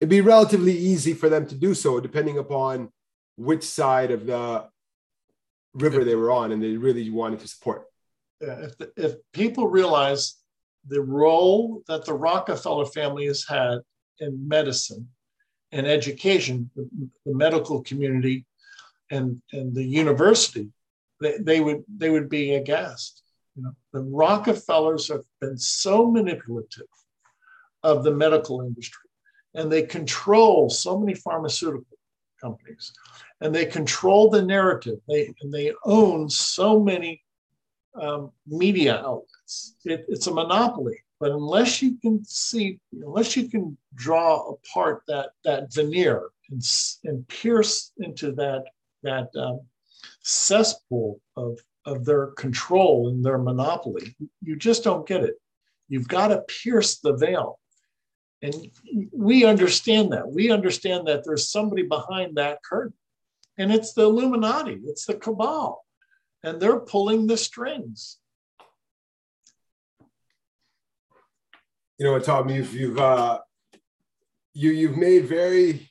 [0.00, 2.90] it'd be relatively easy for them to do so, depending upon
[3.36, 4.66] which side of the
[5.74, 7.84] river they were on and they really wanted to support.
[8.40, 10.36] If, the, if people realize
[10.86, 13.78] the role that the Rockefeller family has had
[14.20, 15.08] in medicine
[15.72, 16.88] and education, the,
[17.26, 18.46] the medical community
[19.10, 20.68] and, and the university,
[21.20, 23.22] they, they would they would be aghast.
[23.56, 26.86] You know, the Rockefellers have been so manipulative
[27.82, 29.08] of the medical industry,
[29.54, 31.98] and they control so many pharmaceutical
[32.40, 32.92] companies,
[33.40, 34.98] and they control the narrative.
[35.08, 37.22] They and they own so many
[37.94, 39.76] um, media outlets.
[39.84, 40.98] It, it's a monopoly.
[41.20, 46.62] But unless you can see, unless you can draw apart that that veneer and,
[47.04, 48.64] and pierce into that
[49.02, 49.60] that um,
[50.22, 55.40] cesspool of of their control and their monopoly, you just don't get it.
[55.88, 57.58] You've got to pierce the veil.
[58.42, 58.70] And
[59.12, 60.30] we understand that.
[60.30, 62.94] We understand that there's somebody behind that curtain.
[63.56, 65.84] And it's the Illuminati, it's the cabal.
[66.44, 68.18] And they're pulling the strings.
[71.98, 73.40] You know what, Tom, you've you've uh
[74.54, 75.90] you you've made very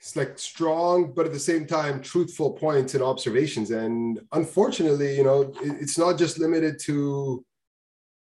[0.00, 3.70] it's like strong, but at the same time, truthful points and observations.
[3.70, 7.42] And unfortunately, you know, it's not just limited to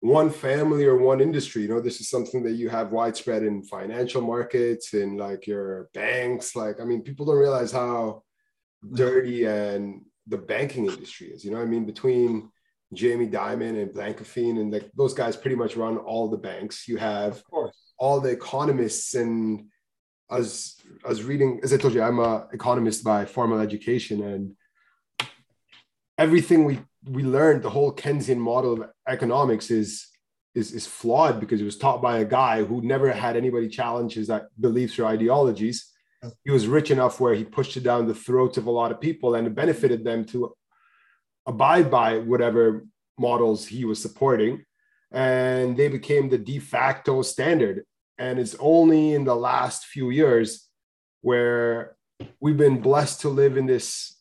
[0.04, 3.62] one family or one industry you know this is something that you have widespread in
[3.62, 8.22] financial markets in like your banks like i mean people don't realize how
[8.92, 11.84] dirty and the banking industry is you know i mean?
[11.84, 12.50] Between
[12.92, 16.86] jamie dimon and blankfein and like those guys pretty much run all the banks.
[16.86, 17.42] You have
[17.98, 19.66] all the economists and
[20.30, 20.76] as
[21.08, 24.56] as reading as i told you i'm a economist by formal education and
[26.18, 26.78] everything we
[27.10, 30.08] we learned the whole Keynesian model of economics is
[30.54, 34.14] is is flawed because it was taught by a guy who never had anybody challenge
[34.14, 35.92] his uh, beliefs or ideologies.
[36.44, 39.00] He was rich enough where he pushed it down the throats of a lot of
[39.00, 40.54] people and it benefited them to
[41.46, 42.86] abide by whatever
[43.18, 44.64] models he was supporting.
[45.12, 47.84] And they became the de facto standard.
[48.18, 50.68] And it's only in the last few years
[51.20, 51.96] where
[52.40, 54.16] we've been blessed to live in this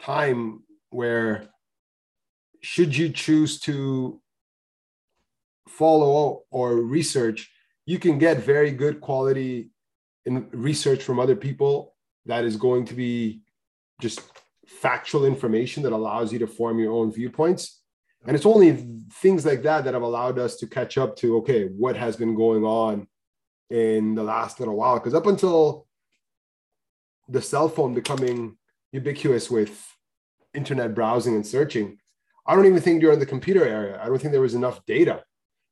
[0.00, 1.48] time where
[2.60, 4.20] should you choose to
[5.68, 7.50] follow or research,
[7.86, 9.70] you can get very good quality
[10.26, 11.94] in research from other people
[12.26, 13.42] that is going to be
[14.00, 14.20] just
[14.66, 17.80] factual information that allows you to form your own viewpoints.
[18.26, 21.66] And it's only things like that that have allowed us to catch up to okay,
[21.66, 23.08] what has been going on
[23.70, 24.94] in the last little while?
[24.94, 25.86] Because up until
[27.28, 28.56] the cell phone becoming
[28.92, 29.86] ubiquitous with
[30.54, 31.98] internet browsing and searching,
[32.46, 35.24] I don't even think during the computer era, I don't think there was enough data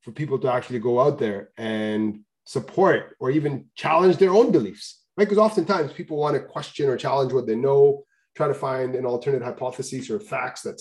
[0.02, 5.04] for people to actually go out there and support or even challenge their own beliefs.
[5.16, 5.24] Right?
[5.24, 9.04] Because oftentimes people want to question or challenge what they know, try to find an
[9.04, 10.80] alternate hypothesis or facts that,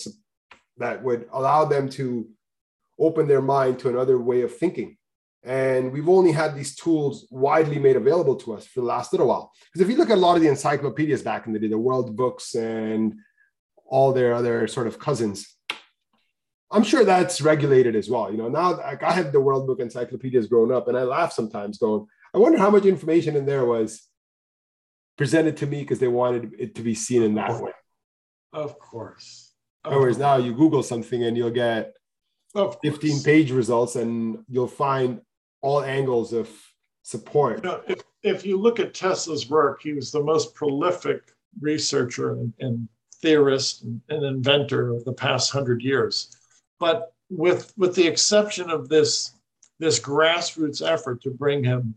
[0.78, 2.28] that would allow them to
[2.98, 4.96] open their mind to another way of thinking.
[5.42, 9.28] And we've only had these tools widely made available to us for the last little
[9.28, 9.52] while.
[9.72, 11.78] Because if you look at a lot of the encyclopedias back in the day, the
[11.78, 13.14] world books and
[13.86, 15.56] all their other sort of cousins,
[16.70, 18.30] I'm sure that's regulated as well.
[18.30, 21.32] You know, now like I had the World Book encyclopedias growing up, and I laugh
[21.32, 24.06] sometimes, going, I wonder how much information in there was
[25.18, 27.72] presented to me because they wanted it to be seen in that way.
[28.52, 29.52] Of course.
[29.84, 31.94] Of Whereas now you Google something and you'll get
[32.54, 35.20] 15 page results, and you'll find
[35.62, 36.48] all angles of
[37.02, 37.64] support.
[37.64, 41.22] You know, if, if you look at Tesla's work, he was the most prolific
[41.60, 42.88] researcher and, and
[43.22, 46.36] theorist and, and inventor of the past hundred years
[46.80, 49.34] but with with the exception of this
[49.78, 51.94] this grassroots effort to bring him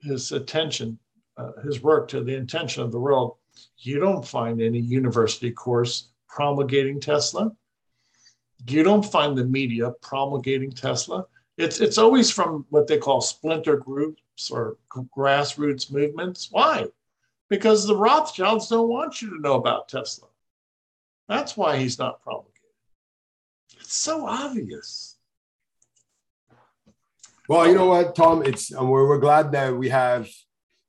[0.00, 0.98] his attention,
[1.36, 3.36] uh, his work to the attention of the world,
[3.78, 7.50] you don't find any university course promulgating Tesla.
[8.68, 11.26] You don't find the media promulgating Tesla.
[11.56, 14.76] It's it's always from what they call splinter groups or
[15.16, 16.48] grassroots movements.
[16.50, 16.86] Why?
[17.48, 20.28] Because the Rothschilds don't want you to know about Tesla.
[21.28, 22.57] That's why he's not promulgating.
[23.88, 25.16] It's so obvious.
[27.48, 28.42] Well, you know what, Tom?
[28.44, 30.28] It's um, we're, we're glad that we have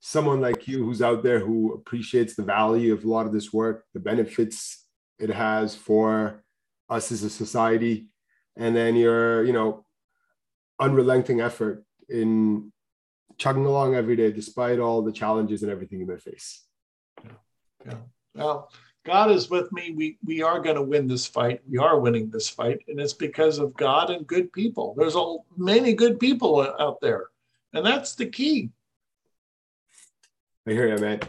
[0.01, 3.53] someone like you who's out there who appreciates the value of a lot of this
[3.53, 4.85] work, the benefits
[5.17, 6.43] it has for
[6.89, 8.09] us as a society,
[8.57, 9.85] and then your, you know,
[10.77, 12.69] unrelenting effort in
[13.37, 16.65] chugging along every day despite all the challenges and everything you may face.
[17.23, 17.31] Yeah.
[17.85, 17.97] yeah.
[18.35, 18.69] Well,
[19.10, 19.91] God is with me.
[19.95, 21.62] We we are going to win this fight.
[21.68, 24.93] We are winning this fight, and it's because of God and good people.
[24.95, 27.26] There's a, many good people out there,
[27.74, 28.70] and that's the key.
[30.68, 31.22] I hear you, man.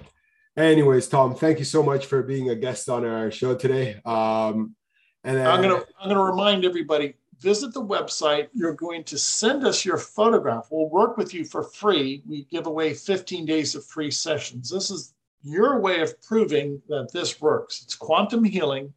[0.58, 3.98] Anyways, Tom, thank you so much for being a guest on our show today.
[4.04, 4.76] Um,
[5.24, 8.48] and then, I'm gonna I'm gonna remind everybody visit the website.
[8.52, 10.68] You're going to send us your photograph.
[10.70, 12.22] We'll work with you for free.
[12.28, 14.68] We give away 15 days of free sessions.
[14.68, 17.82] This is your way of proving that this works.
[17.82, 18.92] It's quantum healing.